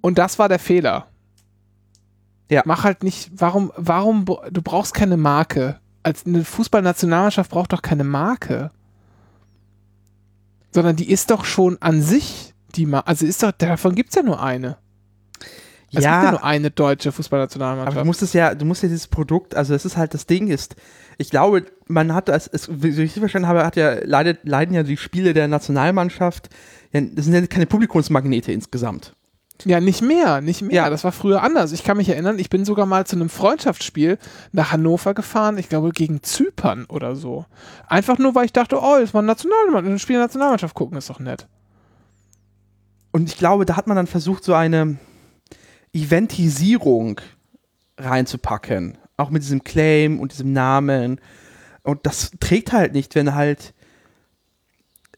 [0.00, 1.08] Und das war der Fehler.
[2.50, 2.62] Ja.
[2.64, 5.78] Mach halt nicht, warum, warum, du brauchst keine Marke.
[6.02, 8.70] Als eine Fußballnationalmannschaft braucht doch keine Marke.
[10.70, 13.08] Sondern die ist doch schon an sich die Marke.
[13.08, 14.78] Also ist doch, davon gibt es ja nur eine.
[15.88, 18.06] Es gibt ja ja, nur eine deutsche aber du Fußballnationalmannschaft.
[18.06, 20.76] musst es ja, du musst ja dieses Produkt, also das ist halt das Ding ist,
[21.18, 24.82] ich glaube, man hat das, es, wie ich verstanden habe, hat ja, leidet, leiden ja
[24.82, 26.50] die Spiele der Nationalmannschaft,
[26.92, 29.14] ja, das sind ja keine Publikumsmagnete insgesamt.
[29.64, 30.74] Ja, nicht mehr, nicht mehr.
[30.74, 30.90] Ja.
[30.90, 31.72] Das war früher anders.
[31.72, 34.18] Ich kann mich erinnern, ich bin sogar mal zu einem Freundschaftsspiel
[34.52, 37.46] nach Hannover gefahren, ich glaube gegen Zypern oder so.
[37.86, 40.98] Einfach nur, weil ich dachte, oh, jetzt mal ein Nationalmannschaft, ein Spiel der Nationalmannschaft gucken,
[40.98, 41.46] ist doch nett.
[43.12, 44.98] Und ich glaube, da hat man dann versucht, so eine
[45.96, 47.20] Eventisierung
[47.98, 48.98] reinzupacken.
[49.16, 51.20] Auch mit diesem Claim und diesem Namen.
[51.82, 53.74] Und das trägt halt nicht, wenn halt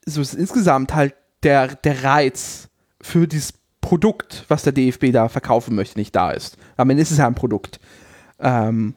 [0.04, 2.68] so ist insgesamt halt der, der Reiz
[3.00, 6.56] für dieses Produkt, was der DFB da verkaufen möchte, nicht da ist.
[6.76, 7.78] Am Ende ist es ja ein Produkt.
[8.38, 8.94] Ähm,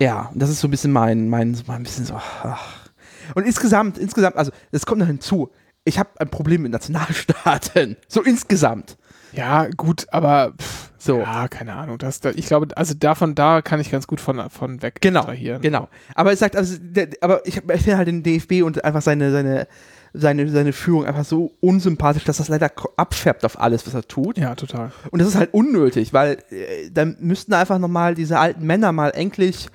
[0.00, 2.90] ja, das ist so ein bisschen mein, mein, so bisschen so, ach.
[3.34, 5.50] Und insgesamt, insgesamt, also es kommt noch hinzu,
[5.84, 7.96] ich habe ein Problem mit Nationalstaaten.
[8.08, 8.96] So insgesamt.
[9.32, 11.18] Ja, gut, aber pff, So.
[11.20, 11.98] ja, keine Ahnung.
[11.98, 15.20] Das, da, ich glaube, also davon, da kann ich ganz gut von, von weg Genau,
[15.20, 15.62] abstrahieren.
[15.62, 15.88] genau.
[16.14, 19.32] Aber es sagt, also, der, aber ich, ich finde halt den DFB und einfach seine,
[19.32, 19.66] seine,
[20.12, 24.36] seine, seine Führung einfach so unsympathisch, dass das leider abfärbt auf alles, was er tut.
[24.38, 24.92] Ja, total.
[25.10, 29.10] Und das ist halt unnötig, weil äh, dann müssten einfach nochmal diese alten Männer mal
[29.10, 29.68] endlich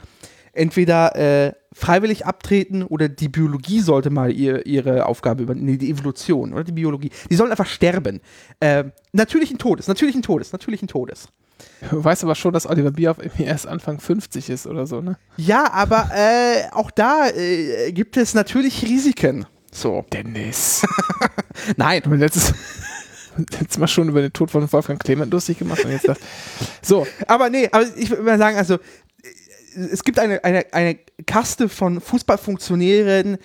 [0.54, 5.92] entweder äh, freiwillig abtreten oder die Biologie sollte mal ihr, ihre Aufgabe übernehmen, nee, die
[5.92, 7.12] Evolution oder die Biologie.
[7.30, 8.20] Die sollen einfach sterben.
[8.60, 11.28] Äh, natürlichen Todes, natürlichen Todes, natürlichen Todes.
[11.92, 15.18] Du weißt aber schon, dass Oliver Bierhoff irgendwie erst Anfang 50 ist oder so, ne?
[15.38, 19.46] Ja, aber äh, auch da äh, gibt es natürlich Risiken.
[19.72, 20.04] So.
[20.12, 20.84] Dennis.
[21.76, 22.02] Nein.
[22.08, 22.54] letztes,
[23.38, 26.18] letztes Mal schon über den Tod von Wolfgang Clement lustig gemacht und jetzt das.
[26.82, 28.80] So, Aber nee, aber ich würde mal sagen, also
[29.78, 33.38] es gibt eine, eine, eine Kaste von Fußballfunktionären,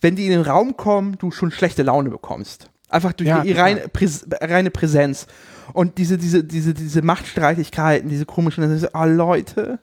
[0.00, 2.70] wenn die in den Raum kommen, du schon schlechte Laune bekommst.
[2.88, 5.26] Einfach durch Ja, die reine, Präs reine Präsenz.
[5.72, 9.78] Und diese, diese, diese, diese Machtstreitigkeiten, diese komischen, ist, oh Leute,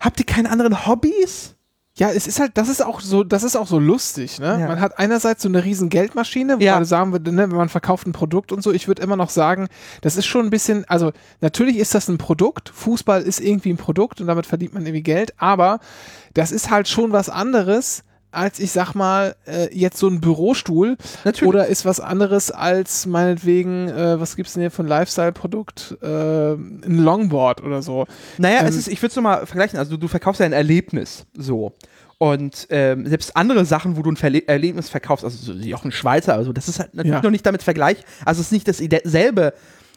[0.00, 1.54] habt ihr keine anderen Hobbys?
[1.98, 4.58] Ja, es ist halt, das ist auch so, das ist auch so lustig, ne?
[4.60, 4.66] Ja.
[4.68, 6.76] Man hat einerseits so eine riesen Geldmaschine, wo Ja.
[6.76, 9.28] man sagen würde, ne, wenn man verkauft ein Produkt und so, ich würde immer noch
[9.28, 9.68] sagen,
[10.00, 11.12] das ist schon ein bisschen, also
[11.42, 15.02] natürlich ist das ein Produkt, Fußball ist irgendwie ein Produkt und damit verdient man irgendwie
[15.02, 15.80] Geld, aber
[16.32, 20.96] das ist halt schon was anderes, als ich sag mal, äh, jetzt so ein Bürostuhl
[21.24, 21.48] Natürlich.
[21.48, 26.06] oder ist was anderes als meinetwegen, äh, was gibt's denn hier ein Lifestyle-Produkt, äh,
[26.54, 28.06] ein Longboard oder so.
[28.38, 30.52] Naja, es Ähm, ist, ich würde es mal vergleichen, also du, du verkaufst ja ein
[30.52, 31.72] Erlebnis, so.
[32.18, 36.34] Und ähm, selbst andere Sachen, wo du ein Verle Erlebnis verkaufst, also so Jochen Schweizer,
[36.34, 37.22] also das ist halt natürlich Ja.
[37.22, 39.54] noch nicht damit vergleich, also es ist nicht dasselbe,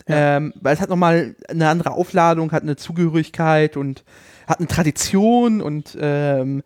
[0.07, 4.03] ähm, weil es hat nochmal eine andere Aufladung, hat eine Zugehörigkeit und
[4.47, 6.63] hat eine Tradition und ähm,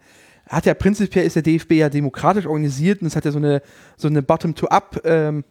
[0.50, 3.62] hat ja prinzipiell ist der DFB ja demokratisch organisiert und es hat ja so eine
[3.98, 5.44] so eine Bottom-to-up ähm,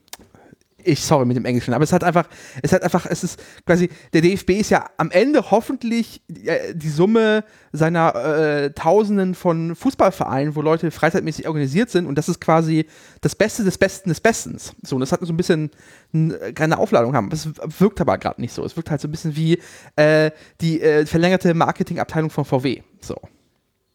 [0.84, 2.28] ich sorry mit dem Englischen, aber es hat einfach,
[2.62, 6.88] es hat einfach, es ist quasi, der DFB ist ja am Ende hoffentlich äh, die
[6.88, 12.86] Summe seiner äh, Tausenden von Fußballvereinen, wo Leute freizeitmäßig organisiert sind und das ist quasi
[13.20, 14.72] das Beste des Besten des Bestens.
[14.82, 15.70] So, und das hat so ein bisschen
[16.54, 17.28] keine Aufladung haben.
[17.32, 17.48] Es
[17.80, 18.64] wirkt aber gerade nicht so.
[18.64, 19.60] Es wirkt halt so ein bisschen wie
[19.96, 20.30] äh,
[20.60, 22.82] die äh, verlängerte Marketingabteilung von VW.
[23.00, 23.16] So.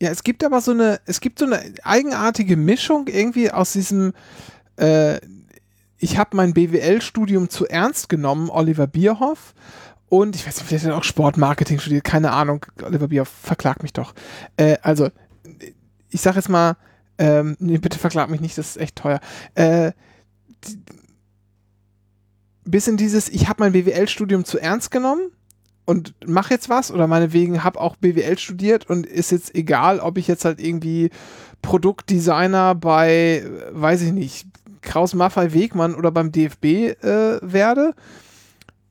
[0.01, 4.13] Ja, es gibt aber so eine, es gibt so eine eigenartige Mischung irgendwie aus diesem
[4.75, 5.19] äh,
[6.03, 9.53] ich habe mein BWL-Studium zu ernst genommen, Oliver Bierhoff.
[10.09, 12.65] Und ich weiß nicht, vielleicht hat er auch Sportmarketing studiert, keine Ahnung.
[12.83, 14.13] Oliver Bierhoff, verklagt mich doch.
[14.57, 15.09] Äh, also,
[16.09, 16.75] ich sag jetzt mal,
[17.17, 19.21] ähm, nee, bitte verklag mich nicht, das ist echt teuer.
[19.55, 19.93] Äh,
[22.65, 25.31] bis in dieses, ich habe mein BWL-Studium zu ernst genommen
[25.85, 30.17] und mache jetzt was oder meinetwegen habe auch BWL studiert und ist jetzt egal, ob
[30.17, 31.09] ich jetzt halt irgendwie
[31.61, 34.47] Produktdesigner bei, weiß ich nicht,
[34.81, 37.93] Kraus Maffei Wegmann oder beim DFB äh, werde.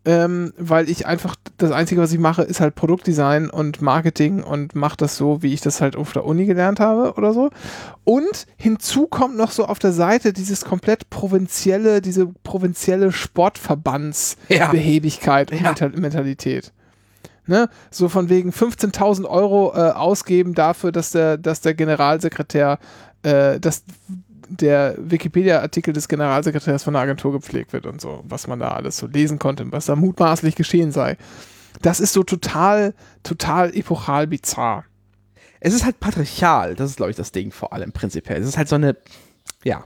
[0.04, 4.74] Ähm, weil ich einfach, das Einzige, was ich mache, ist halt Produktdesign und Marketing und
[4.74, 7.50] mache das so, wie ich das halt auf der Uni gelernt habe oder so.
[8.02, 15.70] Und hinzu kommt noch so auf der Seite dieses komplett provinzielle, diese provinzielle Sportverbandsbehebigkeit ja.
[15.70, 15.88] und ja.
[15.90, 16.72] Mentalität.
[17.46, 17.68] Ne?
[17.90, 22.78] So von wegen 15.000 Euro äh, ausgeben dafür, dass der, dass der Generalsekretär,
[23.22, 23.82] äh, dass
[24.48, 28.96] der Wikipedia-Artikel des Generalsekretärs von der Agentur gepflegt wird und so, was man da alles
[28.96, 31.16] so lesen konnte, was da mutmaßlich geschehen sei.
[31.80, 34.84] Das ist so total, total epochal bizarr.
[35.60, 38.40] Es ist halt patriarchal, das ist, glaube ich, das Ding vor allem prinzipiell.
[38.40, 38.96] Es ist halt so eine,
[39.64, 39.84] ja.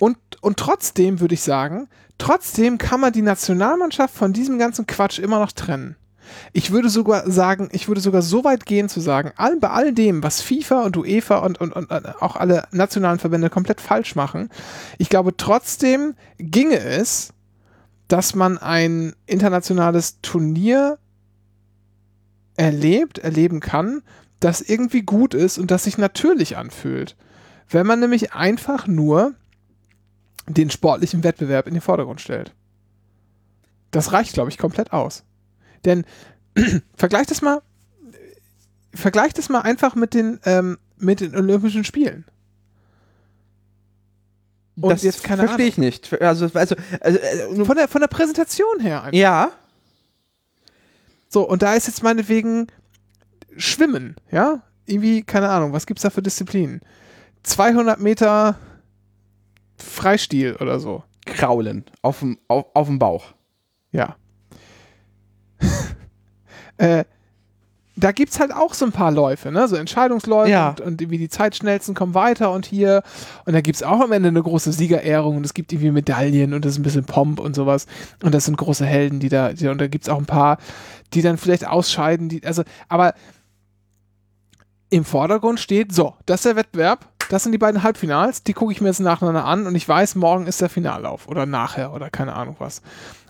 [0.00, 5.18] Und, und trotzdem würde ich sagen, trotzdem kann man die Nationalmannschaft von diesem ganzen Quatsch
[5.18, 5.96] immer noch trennen.
[6.52, 9.92] Ich würde sogar sagen, ich würde sogar so weit gehen zu sagen, all, bei all
[9.92, 11.90] dem, was FIFA und UEFA und, und, und
[12.22, 14.50] auch alle nationalen Verbände komplett falsch machen,
[14.98, 17.32] ich glaube trotzdem ginge es,
[18.08, 20.98] dass man ein internationales Turnier
[22.56, 24.02] erlebt, erleben kann,
[24.40, 27.16] das irgendwie gut ist und das sich natürlich anfühlt.
[27.68, 29.34] Wenn man nämlich einfach nur
[30.46, 32.52] den sportlichen Wettbewerb in den Vordergrund stellt.
[33.90, 35.24] Das reicht, glaube ich, komplett aus.
[35.84, 36.04] Denn
[36.96, 37.62] vergleicht das mal,
[38.92, 42.24] vergleicht das mal einfach mit den, ähm, mit den Olympischen Spielen.
[44.76, 46.12] Und das jetzt keine verstehe ich nicht.
[46.20, 49.16] Also, also, also äh, von, der, von der Präsentation her einfach.
[49.16, 49.52] Ja.
[51.28, 52.66] So, und da ist jetzt meinetwegen
[53.56, 54.62] Schwimmen, ja?
[54.86, 56.80] Irgendwie, keine Ahnung, was gibt es da für Disziplinen?
[57.44, 58.58] 200 Meter
[59.76, 61.04] Freistil oder so.
[61.24, 63.34] Kraulen auf dem, auf, auf dem Bauch.
[63.92, 64.16] Ja.
[66.84, 67.04] Äh,
[67.96, 69.68] da gibt es halt auch so ein paar Läufe, ne?
[69.68, 70.70] so Entscheidungsläufe ja.
[70.70, 73.02] und, und wie die Zeitschnellsten kommen weiter und hier.
[73.44, 76.54] Und da gibt es auch am Ende eine große Siegerehrung und es gibt irgendwie Medaillen
[76.54, 77.86] und das ist ein bisschen Pomp und sowas.
[78.22, 80.58] Und das sind große Helden, die da, die, und da gibt es auch ein paar,
[81.12, 82.28] die dann vielleicht ausscheiden.
[82.28, 83.14] Die, also, aber
[84.90, 88.72] im Vordergrund steht, so, das ist der Wettbewerb, das sind die beiden Halbfinals, die gucke
[88.72, 92.10] ich mir jetzt nacheinander an und ich weiß, morgen ist der Finallauf oder nachher oder
[92.10, 92.82] keine Ahnung was.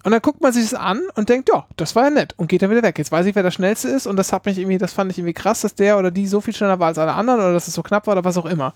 [0.05, 2.49] Und dann guckt man sich das an und denkt, ja, das war ja nett und
[2.49, 2.99] geht dann wieder weg.
[2.99, 5.19] Jetzt weiß ich, wer der schnellste ist und das hat mich irgendwie, das fand ich
[5.19, 7.69] irgendwie krass, dass der oder die so viel schneller war als alle anderen oder dass
[7.69, 8.75] es so knapp war oder was auch immer.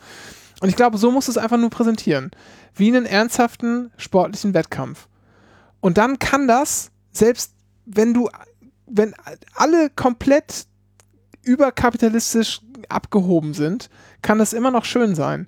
[0.61, 2.31] Und ich glaube, so musst du es einfach nur präsentieren.
[2.75, 5.07] Wie einen ernsthaften sportlichen Wettkampf.
[5.81, 7.53] Und dann kann das, selbst
[7.85, 8.29] wenn du,
[8.87, 9.15] wenn
[9.55, 10.67] alle komplett
[11.43, 13.91] überkapitalistisch abgehoben sind,
[14.23, 15.47] kann das immer noch schön sein.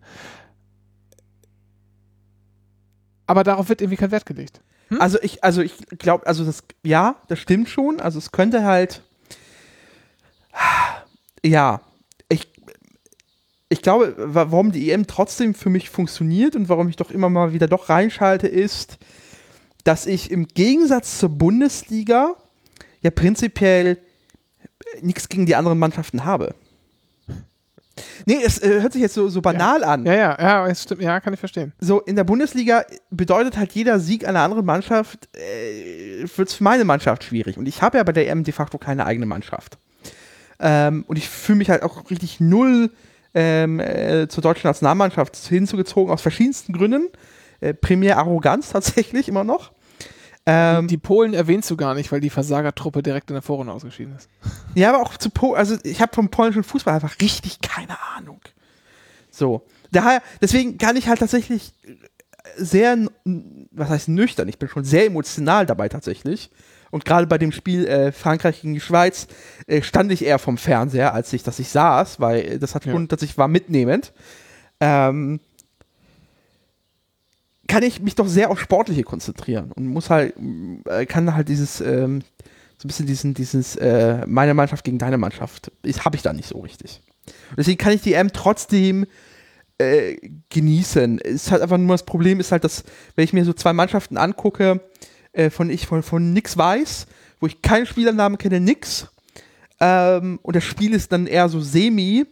[3.26, 4.60] Aber darauf wird irgendwie kein Wert gelegt.
[4.88, 5.00] Hm?
[5.00, 8.00] Also ich, also ich glaube, also das, ja, das stimmt schon.
[8.00, 9.02] Also es könnte halt,
[11.44, 11.80] ja,
[12.28, 12.48] ich,
[13.68, 17.52] ich glaube, warum die EM trotzdem für mich funktioniert und warum ich doch immer mal
[17.52, 18.98] wieder doch reinschalte, ist,
[19.84, 22.34] dass ich im Gegensatz zur Bundesliga
[23.00, 23.98] ja prinzipiell
[25.02, 26.54] nichts gegen die anderen Mannschaften habe.
[28.26, 29.86] Nee, es äh, hört sich jetzt so, so banal ja.
[29.86, 30.06] an.
[30.06, 31.72] Ja, ja, ja, es stimmt, ja, kann ich verstehen.
[31.80, 36.64] So, in der Bundesliga bedeutet halt jeder Sieg einer anderen Mannschaft, äh, wird es für
[36.64, 37.56] meine Mannschaft schwierig.
[37.58, 39.78] Und ich habe ja bei der EM de facto keine eigene Mannschaft.
[40.58, 42.90] Ähm, und ich fühle mich halt auch richtig null
[43.34, 47.08] ähm, äh, zur deutschen Nationalmannschaft hinzugezogen, aus verschiedensten Gründen.
[47.60, 49.72] Äh, primär Arroganz tatsächlich immer noch.
[50.46, 54.16] Ähm, die, Polen erwähnst du gar nicht, weil die Versagertruppe direkt in der Vorrunde ausgeschieden
[54.16, 54.28] ist.
[54.74, 58.40] Ja, aber auch zu Polen, also ich habe vom polnischen Fußball einfach richtig keine Ahnung.
[59.30, 59.66] So.
[59.92, 61.74] Daher, deswegen kann ich halt tatsächlich
[62.56, 66.50] sehr, was heißt nüchtern, ich bin schon sehr emotional dabei tatsächlich.
[66.90, 69.28] Und gerade bei dem Spiel äh, Frankreich gegen die Schweiz
[69.66, 72.92] äh, stand ich eher vom Fernseher, als ich, dass ich saß, weil das hat ja.
[72.92, 74.12] Grund, dass ich war mitnehmend.
[74.80, 75.40] Ähm,
[77.70, 80.34] kann ich mich doch sehr auf Sportliche konzentrieren und muss halt,
[80.86, 82.22] äh, kann halt dieses, ähm,
[82.76, 86.48] so ein bisschen diesen, dieses, äh, meine Mannschaft gegen deine Mannschaft, habe ich da nicht
[86.48, 87.00] so richtig.
[87.56, 89.06] Deswegen kann ich die M trotzdem
[89.78, 90.16] äh,
[90.48, 91.18] genießen.
[91.18, 92.82] Ist halt einfach nur das Problem, ist halt, dass,
[93.14, 94.80] wenn ich mir so zwei Mannschaften angucke,
[95.32, 97.06] äh, von ich von, von nix weiß,
[97.38, 99.06] wo ich keinen Spielernamen kenne, nix,
[99.78, 102.26] ähm, und das Spiel ist dann eher so semi,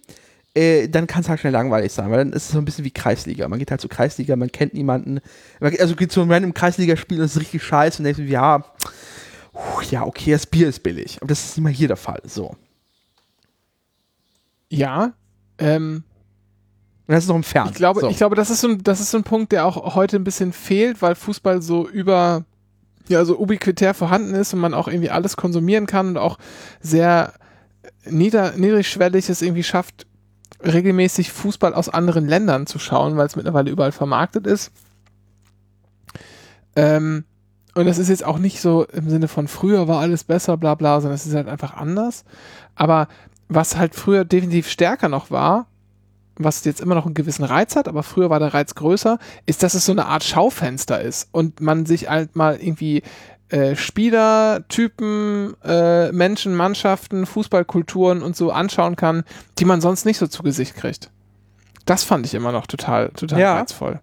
[0.55, 2.85] äh, dann kann es halt schnell langweilig sein, weil dann ist es so ein bisschen
[2.85, 3.49] wie Kreisliga.
[3.49, 5.21] Man geht halt zur Kreisliga, man kennt niemanden.
[5.61, 8.65] Also geht zu einem random Kreisligaspiel und das ist richtig scheiße und denkt, ja,
[9.91, 11.19] ja, okay, das Bier ist billig.
[11.19, 12.21] Aber das ist immer hier der Fall.
[12.25, 12.57] So.
[14.69, 15.13] Ja,
[15.59, 16.05] ähm,
[17.07, 17.69] und das ist noch im Fern.
[17.71, 18.09] Ich glaube, so.
[18.09, 20.25] ich glaube das, ist so ein, das ist so ein Punkt, der auch heute ein
[20.25, 22.45] bisschen fehlt, weil Fußball so über,
[23.09, 26.39] ja, so ubiquitär vorhanden ist und man auch irgendwie alles konsumieren kann und auch
[26.81, 27.33] sehr
[28.05, 30.07] nieder, niedrigschwellig es irgendwie schafft,
[30.65, 34.73] regelmäßig Fußball aus anderen Ländern zu schauen, weil es mittlerweile überall vermarktet ist.
[36.77, 37.25] Ähm,
[37.75, 40.75] und das ist jetzt auch nicht so im Sinne von früher war alles besser, bla
[40.75, 42.25] bla, sondern es ist halt einfach anders.
[42.75, 43.09] Aber
[43.49, 45.67] was halt früher definitiv stärker noch war,
[46.37, 49.63] was jetzt immer noch einen gewissen Reiz hat, aber früher war der Reiz größer, ist,
[49.63, 53.03] dass es so eine Art Schaufenster ist und man sich halt mal irgendwie
[53.51, 59.25] äh, Spieler, Typen, äh, Menschen, Mannschaften, Fußballkulturen und so anschauen kann,
[59.59, 61.11] die man sonst nicht so zu Gesicht kriegt.
[61.87, 63.55] Das fand ich immer noch total, total ja.
[63.59, 64.01] reizvoll.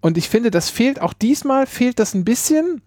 [0.00, 2.82] Und ich finde, das fehlt auch diesmal, fehlt das ein bisschen,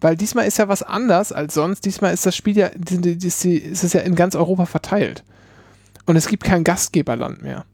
[0.00, 1.84] weil diesmal ist ja was anders als sonst.
[1.86, 5.24] Diesmal ist das Spiel ja, ist es ja in ganz Europa verteilt.
[6.04, 7.64] Und es gibt kein Gastgeberland mehr.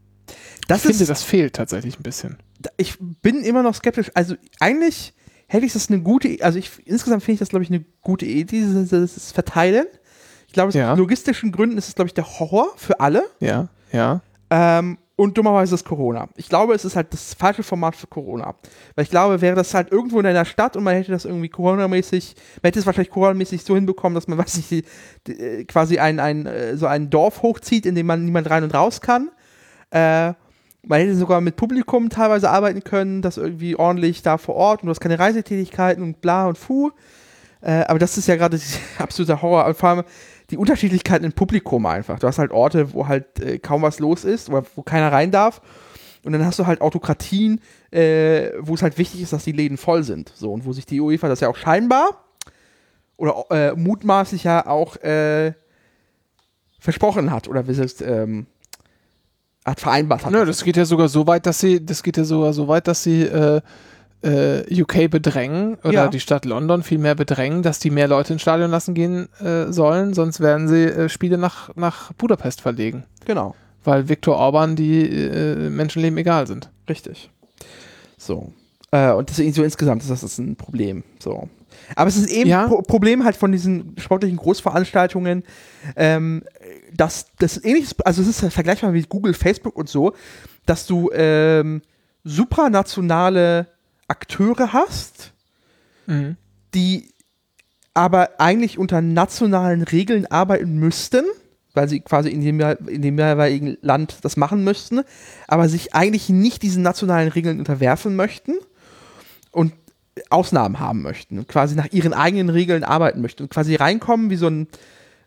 [0.67, 2.37] Das ich finde, das fehlt tatsächlich ein bisschen.
[2.77, 4.11] Ich bin immer noch skeptisch.
[4.13, 5.13] Also eigentlich
[5.49, 8.25] hätte ich das eine gute, also ich, insgesamt finde ich das, glaube ich, eine gute
[8.25, 9.87] Idee, dieses, dieses Verteilen.
[10.47, 10.93] Ich glaube, aus ja.
[10.93, 13.23] logistischen Gründen ist es, glaube ich, der Horror für alle.
[13.39, 14.21] Ja, ja.
[14.51, 16.29] Ähm, und dummerweise ist Corona.
[16.37, 18.55] Ich glaube, es ist halt das falsche Format für Corona.
[18.95, 21.49] Weil ich glaube, wäre das halt irgendwo in einer Stadt und man hätte das irgendwie
[21.49, 24.87] Corona-mäßig, man hätte es wahrscheinlich Corona-mäßig so hinbekommen, dass man, weiß nicht,
[25.27, 28.73] äh, quasi ein, ein, äh, so ein Dorf hochzieht, in dem man niemand rein und
[28.73, 29.29] raus kann.
[29.89, 30.33] Äh,
[30.83, 34.87] man hätte sogar mit Publikum teilweise arbeiten können, das irgendwie ordentlich da vor Ort und
[34.87, 36.91] du hast keine Reisetätigkeiten und bla und fu.
[37.61, 38.59] Äh, aber das ist ja gerade
[38.97, 39.65] absoluter Horror.
[39.65, 40.03] Und vor allem
[40.49, 42.19] die Unterschiedlichkeiten im Publikum einfach.
[42.19, 45.31] Du hast halt Orte, wo halt äh, kaum was los ist oder wo keiner rein
[45.31, 45.61] darf.
[46.23, 47.61] Und dann hast du halt Autokratien,
[47.91, 50.31] äh, wo es halt wichtig ist, dass die Läden voll sind.
[50.35, 52.25] So, und wo sich die UEFA das ja auch scheinbar
[53.15, 55.53] oder äh, mutmaßlich ja auch äh,
[56.79, 57.47] versprochen hat.
[57.47, 58.47] Oder wie es ähm,
[59.71, 60.31] hat vereinbart hat.
[60.31, 62.87] Nö, das geht ja sogar so weit, dass sie, das geht ja sogar so weit,
[62.87, 63.61] dass sie äh,
[64.21, 66.07] äh, UK bedrängen oder ja.
[66.07, 69.71] die Stadt London viel mehr bedrängen, dass die mehr Leute ins Stadion lassen gehen äh,
[69.71, 73.05] sollen, sonst werden sie äh, Spiele nach, nach Budapest verlegen.
[73.25, 73.55] Genau.
[73.83, 76.69] Weil Viktor Orban die äh, Menschenleben egal sind.
[76.89, 77.29] Richtig.
[78.17, 78.51] So.
[78.91, 81.03] Äh, und deswegen so insgesamt ist das ein Problem.
[81.19, 81.47] So.
[81.95, 82.67] Aber es ist eben ja.
[82.67, 85.43] Pro Problem halt von diesen sportlichen Großveranstaltungen,
[85.95, 86.43] ähm,
[86.95, 90.13] dass das ähnliches, also es ist vergleichbar mit Google, Facebook und so,
[90.65, 91.81] dass du ähm,
[92.23, 93.67] supranationale
[94.07, 95.33] Akteure hast,
[96.07, 96.37] mhm.
[96.73, 97.11] die
[97.93, 101.25] aber eigentlich unter nationalen Regeln arbeiten müssten,
[101.73, 105.01] weil sie quasi in dem, in dem jeweiligen Land das machen müssten,
[105.47, 108.53] aber sich eigentlich nicht diesen nationalen Regeln unterwerfen möchten
[109.51, 109.73] und
[110.29, 114.35] Ausnahmen haben möchten und quasi nach ihren eigenen Regeln arbeiten möchten und quasi reinkommen wie
[114.35, 114.67] so ein,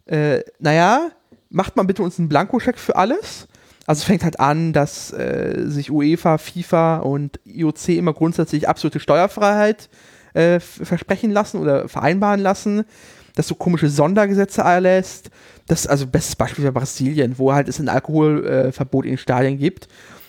[0.06, 1.10] äh, naja,
[1.52, 3.46] macht mal bitte uns einen Blankoscheck für alles.
[3.86, 9.00] Also es fängt halt an, dass äh, sich UEFA, FIFA und IOC immer grundsätzlich absolute
[9.00, 9.88] Steuerfreiheit
[10.34, 12.84] äh, versprechen lassen oder vereinbaren lassen,
[13.34, 15.30] dass so komische Sondergesetze erlässt.
[15.66, 19.88] Das also bestes Beispiel war Brasilien, wo halt es ein Alkoholverbot äh, in Stadien gibt.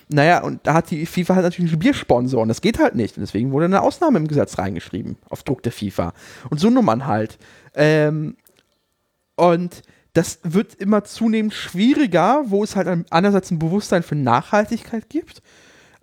[0.10, 2.50] Naja, und da hat die FIFA halt natürlich Biersponsoren.
[2.50, 3.18] Das geht halt nicht.
[3.18, 6.14] Und deswegen wurde eine Ausnahme im Gesetz reingeschrieben, auf Druck der FIFA.
[6.50, 7.38] Und so Nummern halt.
[7.74, 8.36] Ähm,
[9.36, 9.82] und
[10.14, 15.42] das wird immer zunehmend schwieriger, wo es halt einerseits ein Bewusstsein für Nachhaltigkeit gibt,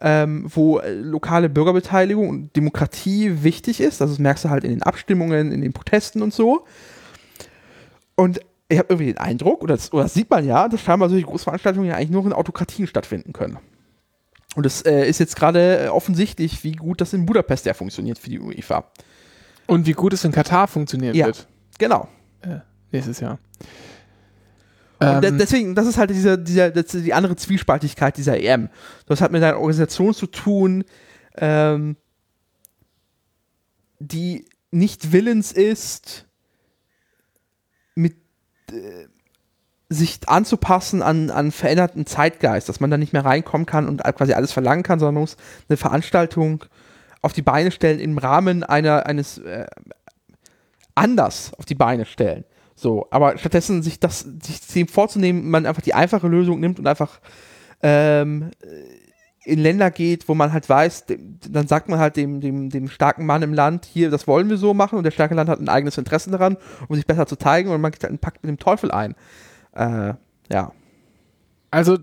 [0.01, 4.03] ähm, wo äh, lokale Bürgerbeteiligung und Demokratie wichtig ist.
[4.03, 6.65] Also das merkst du halt in den Abstimmungen, in den Protesten und so.
[8.17, 11.09] Und ich habe irgendwie den Eindruck, oder das, oder das, sieht man ja, dass scheinbar
[11.09, 13.59] solche Großveranstaltungen ja eigentlich nur in Autokratien stattfinden können.
[14.57, 18.19] Und es äh, ist jetzt gerade äh, offensichtlich, wie gut das in Budapest ja funktioniert
[18.19, 18.85] für die UEFA.
[19.67, 21.47] Und wie gut es in Katar funktionieren ja, wird.
[21.79, 22.09] Genau.
[22.43, 22.59] Äh,
[22.91, 23.39] nächstes Jahr.
[25.01, 28.69] Und ähm, deswegen, das ist halt dieser, dieser, die andere Zwiespaltigkeit dieser EM.
[29.07, 30.85] Das hat mit einer Organisation zu tun,
[31.37, 31.97] ähm,
[33.99, 36.27] die nicht willens ist,
[37.95, 38.17] mit
[38.71, 39.07] äh,
[39.89, 44.35] sich anzupassen an, an veränderten Zeitgeist, dass man da nicht mehr reinkommen kann und quasi
[44.35, 45.37] alles verlangen kann, sondern muss
[45.69, 46.65] eine Veranstaltung
[47.23, 49.67] auf die Beine stellen im Rahmen einer, eines äh,
[50.95, 52.45] anders auf die Beine stellen.
[52.81, 56.87] So, aber stattdessen sich das, sich dem vorzunehmen, man einfach die einfache Lösung nimmt und
[56.87, 57.21] einfach
[57.83, 58.53] ähm,
[59.45, 61.05] in Länder geht, wo man halt weiß,
[61.51, 64.57] dann sagt man halt dem, dem, dem starken Mann im Land, hier, das wollen wir
[64.57, 66.57] so machen und der starke Land hat ein eigenes Interesse daran,
[66.89, 69.15] um sich besser zu zeigen und man geht halt einen Pakt mit dem Teufel ein.
[69.75, 70.15] Äh,
[70.51, 70.73] ja.
[71.71, 71.99] Also,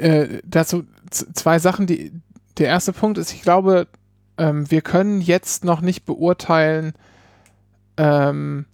[0.00, 1.86] äh, dazu zwei Sachen.
[1.86, 2.12] Die,
[2.58, 3.86] der erste Punkt ist, ich glaube,
[4.38, 6.94] ähm, wir können jetzt noch nicht beurteilen,
[7.96, 8.66] ähm,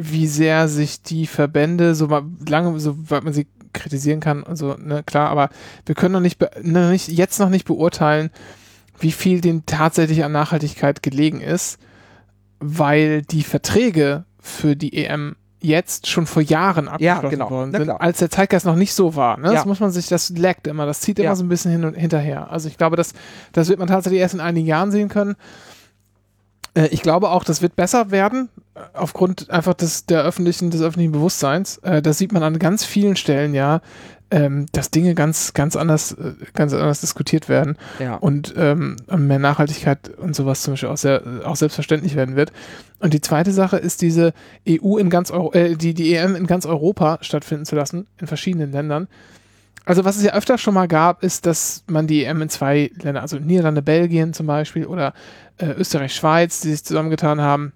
[0.00, 2.06] wie sehr sich die Verbände, so
[2.48, 5.48] lange, soweit man sie kritisieren kann und so, ne, klar, aber
[5.86, 8.30] wir können noch nicht, noch nicht, jetzt noch nicht beurteilen,
[8.98, 11.78] wie viel denen tatsächlich an Nachhaltigkeit gelegen ist,
[12.58, 17.50] weil die Verträge für die EM jetzt schon vor Jahren abgeschlossen ja, genau.
[17.50, 19.36] worden sind, als der Zeitgeist noch nicht so war.
[19.36, 19.48] Ne?
[19.48, 19.54] Ja.
[19.54, 21.36] Das muss man sich, das leckt immer, das zieht immer ja.
[21.36, 22.50] so ein bisschen hin und hinterher.
[22.50, 23.12] Also ich glaube, das,
[23.52, 25.36] das wird man tatsächlich erst in einigen Jahren sehen können.
[26.74, 30.82] Äh, ich glaube auch, das wird besser werden, äh, aufgrund einfach des, der öffentlichen, des
[30.82, 31.78] öffentlichen Bewusstseins.
[31.78, 33.80] Äh, das sieht man an ganz vielen Stellen ja,
[34.30, 36.16] ähm, dass Dinge ganz, ganz anders,
[36.54, 38.14] ganz anders diskutiert werden ja.
[38.14, 42.52] und ähm, mehr Nachhaltigkeit und sowas zum Beispiel auch, sehr, auch selbstverständlich werden wird.
[43.00, 44.32] Und die zweite Sache ist diese
[44.68, 48.28] EU in ganz Euro, äh, die, die EM in ganz Europa stattfinden zu lassen, in
[48.28, 49.08] verschiedenen Ländern.
[49.84, 52.92] Also was es ja öfter schon mal gab, ist, dass man die EM in zwei
[53.02, 55.14] Länder, also Niederlande, Belgien zum Beispiel oder
[55.60, 57.72] äh, Österreich, Schweiz, die sich zusammengetan haben,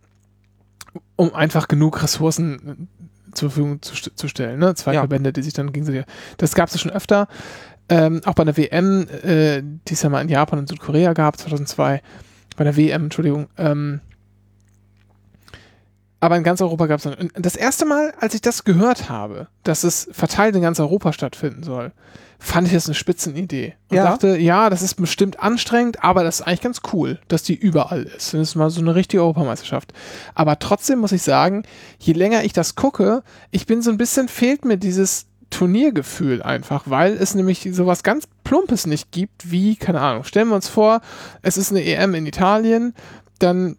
[1.16, 2.88] um einfach genug Ressourcen
[3.32, 4.58] äh, zur Verfügung zu, zu stellen.
[4.58, 4.74] Ne?
[4.74, 5.00] Zwei ja.
[5.00, 6.04] Verbände, die sich dann gegenseitig.
[6.38, 7.28] Das gab es schon öfter.
[7.88, 11.36] Ähm, auch bei der WM, äh, die es ja mal in Japan und Südkorea gab,
[11.36, 12.00] 2002.
[12.56, 13.48] Bei der WM, Entschuldigung.
[13.58, 14.00] Ähm,
[16.20, 17.30] aber in ganz Europa gab es dann.
[17.34, 21.62] Das erste Mal, als ich das gehört habe, dass es verteilt in ganz Europa stattfinden
[21.62, 21.92] soll,
[22.44, 23.74] fand ich das eine Spitzenidee.
[23.88, 24.04] Und ja.
[24.04, 28.02] dachte, ja, das ist bestimmt anstrengend, aber das ist eigentlich ganz cool, dass die überall
[28.02, 28.34] ist.
[28.34, 29.94] Das ist mal so eine richtige Europameisterschaft.
[30.34, 31.62] Aber trotzdem muss ich sagen,
[31.98, 36.82] je länger ich das gucke, ich bin so ein bisschen, fehlt mir dieses Turniergefühl einfach,
[36.86, 41.00] weil es nämlich sowas ganz Plumpes nicht gibt, wie, keine Ahnung, stellen wir uns vor,
[41.40, 42.94] es ist eine EM in Italien,
[43.38, 43.78] dann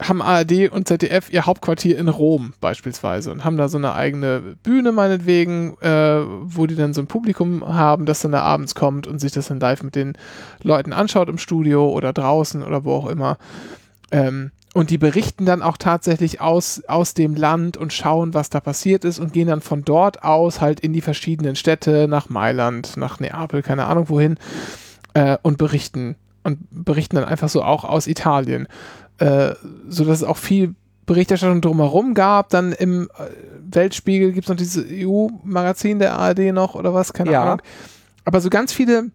[0.00, 4.56] haben ARD und ZDF ihr Hauptquartier in Rom beispielsweise und haben da so eine eigene
[4.62, 9.06] Bühne meinetwegen, äh, wo die dann so ein Publikum haben, das dann da abends kommt
[9.06, 10.16] und sich das dann live mit den
[10.62, 13.38] Leuten anschaut im Studio oder draußen oder wo auch immer.
[14.10, 18.58] Ähm, und die berichten dann auch tatsächlich aus, aus dem Land und schauen, was da
[18.58, 22.96] passiert ist und gehen dann von dort aus halt in die verschiedenen Städte, nach Mailand,
[22.96, 24.36] nach Neapel, keine Ahnung wohin,
[25.14, 28.68] äh, und berichten und berichten dann einfach so auch aus Italien
[29.18, 29.54] äh,
[29.88, 30.74] so dass es auch viel
[31.06, 32.50] Berichterstattung drumherum gab.
[32.50, 33.28] Dann im äh,
[33.70, 37.42] Weltspiegel gibt es noch dieses EU-Magazin der ARD noch oder was, keine ja.
[37.42, 37.62] Ahnung.
[38.24, 39.10] Aber so ganz viele,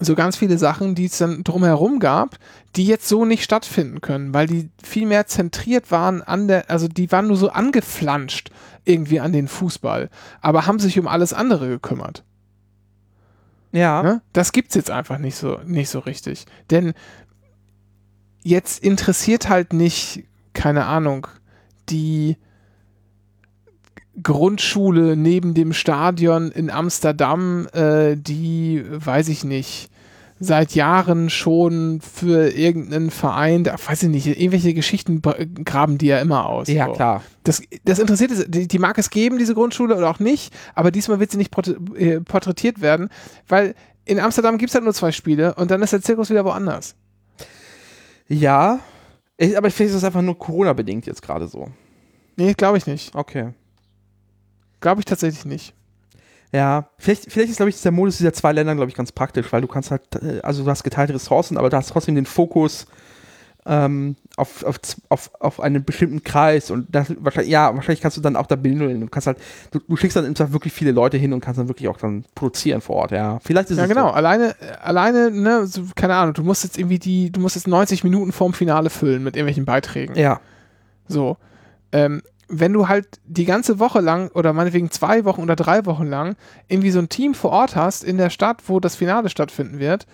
[0.00, 2.36] so ganz viele Sachen, die es dann drumherum gab,
[2.74, 6.88] die jetzt so nicht stattfinden können, weil die viel mehr zentriert waren an der, also
[6.88, 8.50] die waren nur so angeflanscht
[8.84, 10.10] irgendwie an den Fußball,
[10.40, 12.24] aber haben sich um alles andere gekümmert.
[13.72, 14.02] Ja.
[14.02, 14.22] Ne?
[14.32, 16.46] Das gibt's jetzt einfach nicht so, nicht so richtig.
[16.70, 16.94] Denn
[18.46, 20.22] jetzt interessiert halt nicht,
[20.52, 21.26] keine Ahnung,
[21.88, 22.36] die
[24.22, 29.90] Grundschule neben dem Stadion in Amsterdam, äh, die, weiß ich nicht,
[30.38, 36.20] seit Jahren schon für irgendeinen Verein, da, weiß ich nicht, irgendwelche Geschichten graben die ja
[36.20, 36.68] immer aus.
[36.68, 36.92] Ja, so.
[36.92, 37.22] klar.
[37.42, 40.90] Das, das interessiert es, die, die, mag es geben, diese Grundschule, oder auch nicht, aber
[40.90, 41.52] diesmal wird sie nicht
[41.96, 43.08] äh, porträtiert werden,
[43.48, 43.74] weil
[44.04, 46.94] in Amsterdam gibt es halt nur zwei Spiele und dann ist der Zirkus wieder woanders.
[48.28, 48.80] Ja,
[49.36, 51.68] ich, aber vielleicht ist das einfach nur Corona-bedingt jetzt gerade so.
[52.36, 53.14] Nee, glaube ich nicht.
[53.14, 53.52] Okay.
[54.80, 55.74] Glaube ich tatsächlich nicht.
[56.52, 59.52] Ja, vielleicht, vielleicht ist, glaube ich, der Modus dieser zwei Länder, glaube ich, ganz praktisch,
[59.52, 62.26] weil du kannst halt, äh, also du hast geteilte Ressourcen, aber du hast trotzdem den
[62.26, 62.86] Fokus
[63.66, 68.20] ähm, auf, auf, auf, auf einen bestimmten Kreis und das, wahrscheinlich, ja, wahrscheinlich kannst du
[68.20, 69.00] dann auch da bündeln.
[69.00, 69.38] Du kannst halt,
[69.72, 72.24] du, du schickst dann einfach wirklich viele Leute hin und kannst dann wirklich auch dann
[72.34, 73.40] produzieren vor Ort, ja.
[73.40, 74.08] Vielleicht ist ja, es genau.
[74.08, 74.14] So.
[74.14, 78.04] Alleine, alleine, ne, so, keine Ahnung, du musst jetzt irgendwie die, du musst jetzt 90
[78.04, 80.14] Minuten vorm Finale füllen mit irgendwelchen Beiträgen.
[80.14, 80.40] Ja.
[81.08, 81.36] So.
[81.92, 86.06] Ähm, wenn du halt die ganze Woche lang oder meinetwegen zwei Wochen oder drei Wochen
[86.06, 86.36] lang
[86.68, 90.06] irgendwie so ein Team vor Ort hast in der Stadt, wo das Finale stattfinden wird,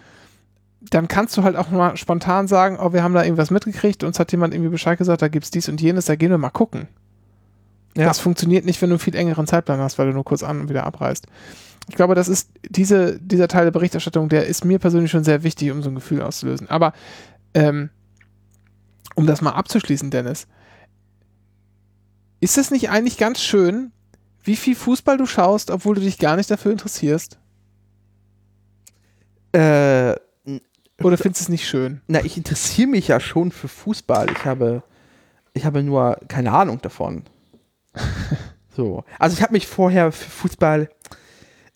[0.90, 4.18] dann kannst du halt auch mal spontan sagen, oh, wir haben da irgendwas mitgekriegt, uns
[4.18, 6.50] hat jemand irgendwie Bescheid gesagt, da gibt es dies und jenes, da gehen wir mal
[6.50, 6.88] gucken.
[7.96, 8.06] Ja.
[8.06, 10.60] Das funktioniert nicht, wenn du einen viel engeren Zeitplan hast, weil du nur kurz an
[10.60, 11.26] und wieder abreist.
[11.88, 15.42] Ich glaube, das ist diese, dieser Teil der Berichterstattung, der ist mir persönlich schon sehr
[15.42, 16.70] wichtig, um so ein Gefühl auszulösen.
[16.70, 16.92] Aber
[17.54, 17.90] ähm,
[19.14, 20.46] um das mal abzuschließen, Dennis,
[22.40, 23.92] ist es nicht eigentlich ganz schön,
[24.42, 27.38] wie viel Fußball du schaust, obwohl du dich gar nicht dafür interessierst?
[29.52, 30.14] Äh,
[31.04, 32.00] Oder findest du es nicht schön?
[32.06, 34.30] Na, ich interessiere mich ja schon für Fußball.
[34.30, 34.82] Ich habe,
[35.54, 37.24] ich habe nur keine Ahnung davon.
[38.76, 39.04] so.
[39.18, 40.88] Also ich habe mich vorher für Fußball,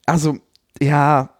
[0.06, 0.38] also
[0.80, 1.30] ja,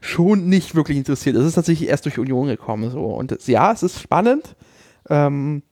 [0.00, 1.36] schon nicht wirklich interessiert.
[1.36, 2.90] Es ist tatsächlich erst durch Union gekommen.
[2.90, 3.06] So.
[3.06, 4.54] Und das, ja, es ist spannend.
[5.08, 5.62] Ähm,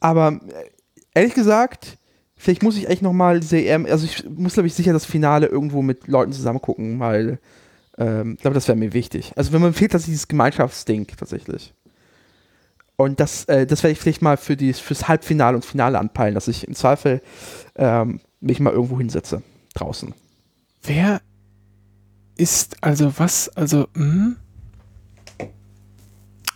[0.00, 0.70] aber äh,
[1.14, 1.98] ehrlich gesagt,
[2.36, 5.46] vielleicht muss ich echt nochmal diese EM, also ich muss, glaube ich, sicher das Finale
[5.46, 7.38] irgendwo mit Leuten zusammen gucken, weil
[7.98, 9.32] ähm, ich glaube, das wäre mir wichtig.
[9.36, 11.74] Also wenn man fehlt, dass dieses Gemeinschaftsding tatsächlich.
[12.96, 16.34] Und das, äh, das werde ich vielleicht mal für die, fürs Halbfinale und Finale anpeilen,
[16.34, 17.20] dass ich im Zweifel
[17.76, 19.42] ähm, mich mal irgendwo hinsetze.
[19.74, 20.14] Draußen.
[20.82, 21.20] Wer
[22.36, 24.36] ist, also was, also, hm?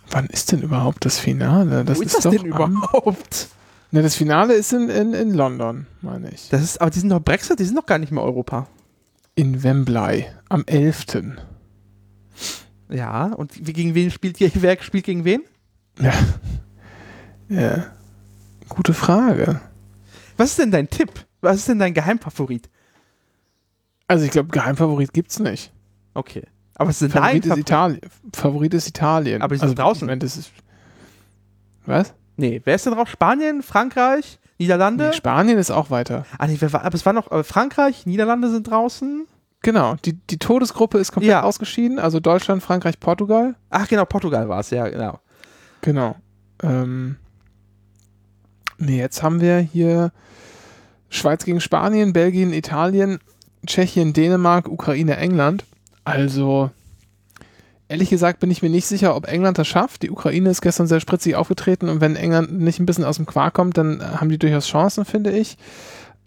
[0.09, 1.83] Wann ist denn überhaupt das Finale?
[1.83, 3.49] Das Wo ist, ist das denn am, überhaupt?
[3.91, 6.49] Ne, das Finale ist in, in, in London, meine ich.
[6.49, 8.67] Das ist, aber die sind doch Brexit, die sind doch gar nicht mehr Europa.
[9.35, 11.05] In Wembley, am 11.
[12.89, 14.51] Ja, und wie, gegen wen spielt ihr?
[14.53, 15.43] Wer spielt gegen wen?
[15.99, 16.13] Ja.
[17.49, 17.85] ja.
[18.69, 19.61] Gute Frage.
[20.37, 21.11] Was ist denn dein Tipp?
[21.41, 22.69] Was ist denn dein Geheimfavorit?
[24.07, 25.71] Also ich glaube, Geheimfavorit gibt's nicht.
[26.13, 26.43] Okay.
[26.75, 28.01] Aber es ist Favorit ist Italien.
[28.33, 29.41] Favorit ist Italien.
[29.41, 30.05] Aber die sind also draußen.
[30.05, 30.51] Moment, das ist
[31.85, 32.13] was?
[32.35, 33.09] Nee, wer ist denn drauf?
[33.09, 35.07] Spanien, Frankreich, Niederlande?
[35.07, 36.25] Nee, Spanien ist auch weiter.
[36.37, 39.25] Ah, nee, war, aber es war noch Frankreich, Niederlande sind draußen.
[39.63, 41.43] Genau, die, die Todesgruppe ist komplett ja.
[41.43, 43.55] ausgeschieden, also Deutschland, Frankreich, Portugal.
[43.69, 45.19] Ach genau, Portugal war es, ja, genau.
[45.81, 46.15] Genau.
[46.63, 47.17] Ähm,
[48.77, 50.11] nee, jetzt haben wir hier
[51.09, 53.19] Schweiz gegen Spanien, Belgien, Italien,
[53.65, 55.65] Tschechien, Dänemark, Ukraine, England.
[56.03, 56.71] Also,
[57.87, 60.03] ehrlich gesagt bin ich mir nicht sicher, ob England das schafft.
[60.03, 63.25] Die Ukraine ist gestern sehr spritzig aufgetreten und wenn England nicht ein bisschen aus dem
[63.25, 65.57] Quark kommt, dann haben die durchaus Chancen, finde ich.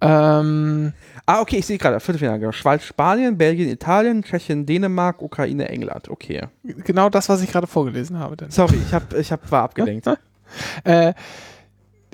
[0.01, 0.92] Ähm,
[1.26, 2.38] ah, okay, ich sehe gerade, Viertelfinale.
[2.38, 2.53] Genau.
[2.53, 6.09] Schweiz, Spanien, Belgien, Italien, Tschechien, Dänemark, Ukraine, England.
[6.09, 6.42] Okay.
[6.62, 8.36] Genau das, was ich gerade vorgelesen habe.
[8.36, 8.51] Denn.
[8.51, 10.07] Sorry, ich, hab, ich hab, war abgelenkt.
[10.84, 11.12] äh,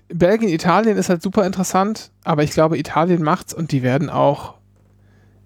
[0.09, 4.55] Belgien, Italien ist halt super interessant, aber ich glaube, Italien macht's und die werden auch,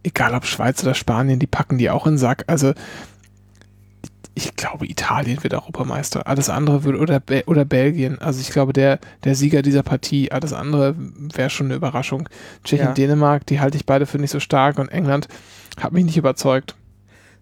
[0.03, 2.45] egal ob Schweiz oder Spanien, die packen die auch in den Sack.
[2.47, 2.74] Also
[4.41, 6.26] ich glaube, Italien wird Europameister.
[6.26, 8.18] Alles andere würde, oder, Be oder Belgien.
[8.20, 12.28] Also ich glaube, der, der Sieger dieser Partie, alles andere wäre schon eine Überraschung.
[12.64, 12.95] Tschechien, ja.
[12.95, 15.28] Dänemark, die halte ich beide für nicht so stark und England
[15.78, 16.74] hat mich nicht überzeugt.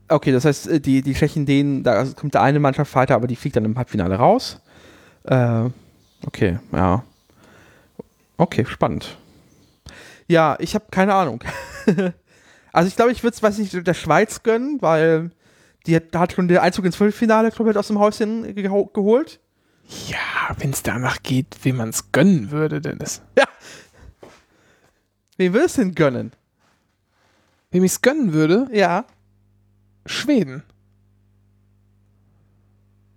[0.09, 3.27] Okay, das heißt, äh, die, die Tschechen, denen, da kommt der eine Mannschaft weiter, aber
[3.27, 4.61] die fliegt dann im Halbfinale raus.
[5.25, 5.65] Äh,
[6.27, 7.05] okay, ja.
[8.39, 9.17] Okay, spannend.
[10.27, 11.45] Ja, ich habe keine Ahnung.
[12.73, 15.31] also ich glaube, ich würde es, weiß nicht, der Schweiz gönnen, weil
[15.89, 19.41] die hat, hat schon den Einzug ins Viertelfinale komplett aus dem Häuschen geholt.
[20.07, 23.23] Ja, wenn es danach geht, wem man es gönnen würde, Dennis.
[23.37, 23.47] Ja.
[25.39, 26.33] Wem würdest du denn gönnen?
[27.71, 28.69] Wem ich es gönnen würde?
[28.71, 29.07] Ja.
[30.05, 30.63] Schweden.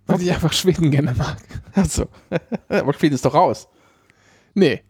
[0.06, 0.24] Weil okay.
[0.24, 1.36] ich einfach Schweden gerne mag.
[1.74, 2.08] Achso.
[2.68, 3.68] Aber Schweden ist doch raus.
[4.54, 4.82] Nee.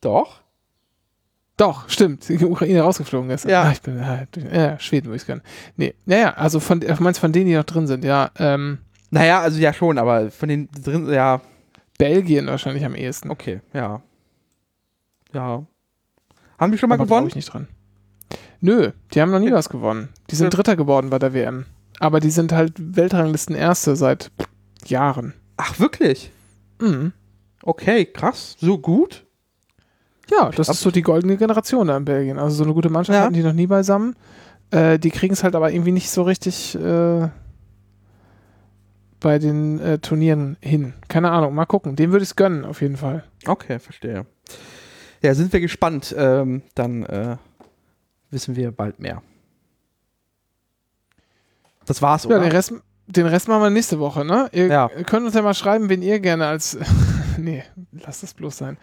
[0.00, 0.42] Doch?
[1.58, 2.28] Doch, stimmt.
[2.28, 3.44] Die Ukraine rausgeflogen ist.
[3.44, 3.64] Ja.
[3.64, 5.42] Ah, ich bin, ja, Schweden würde ich können.
[5.76, 8.30] Nee, naja, also von, meinst von denen, die noch drin sind, ja.
[8.38, 8.78] Ähm,
[9.10, 11.40] naja, also ja schon, aber von den drin, ja.
[11.98, 13.28] Belgien wahrscheinlich am ehesten.
[13.28, 14.00] Okay, ja.
[15.32, 15.66] Ja.
[16.58, 17.26] Haben die schon mal aber gewonnen?
[17.26, 17.66] ich nicht dran.
[18.60, 20.10] Nö, die haben noch nie was gewonnen.
[20.30, 21.66] Die sind Dritter geworden bei der WM.
[21.98, 24.30] Aber die sind halt Weltranglisten Erste seit
[24.84, 25.34] Jahren.
[25.56, 26.30] Ach, wirklich?
[26.80, 27.12] Mhm.
[27.62, 28.56] Okay, krass.
[28.60, 29.26] So gut?
[30.30, 32.38] Ja, das ist so die goldene Generation da in Belgien.
[32.38, 33.24] Also so eine gute Mannschaft ja.
[33.24, 34.14] hatten die noch nie beisammen.
[34.70, 37.28] Äh, die kriegen es halt aber irgendwie nicht so richtig äh,
[39.20, 40.94] bei den äh, Turnieren hin.
[41.08, 41.96] Keine Ahnung, mal gucken.
[41.96, 43.24] Dem würde ich es gönnen, auf jeden Fall.
[43.46, 44.26] Okay, verstehe.
[45.22, 46.14] Ja, sind wir gespannt.
[46.16, 47.36] Ähm, dann äh,
[48.30, 49.22] wissen wir bald mehr.
[51.86, 52.36] Das war's, oder?
[52.36, 52.74] Ja, den Rest,
[53.06, 54.50] den Rest machen wir nächste Woche, ne?
[54.52, 54.88] Ihr ja.
[55.06, 56.76] könnt uns ja mal schreiben, wen ihr gerne als
[57.42, 57.62] nee,
[57.92, 58.78] lass das bloß sein.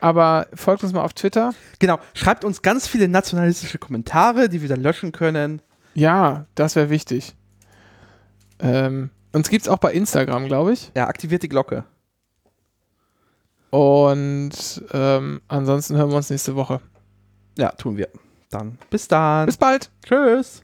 [0.00, 1.52] Aber folgt uns mal auf Twitter.
[1.78, 5.60] Genau, schreibt uns ganz viele nationalistische Kommentare, die wir dann löschen können.
[5.94, 7.34] Ja, das wäre wichtig.
[8.60, 10.92] Ähm, uns gibt es auch bei Instagram, glaube ich.
[10.94, 11.84] Ja, aktiviert die Glocke.
[13.70, 16.80] Und ähm, ansonsten hören wir uns nächste Woche.
[17.58, 18.08] Ja, tun wir.
[18.50, 19.46] Dann bis dann.
[19.46, 19.90] Bis bald.
[20.06, 20.62] Tschüss.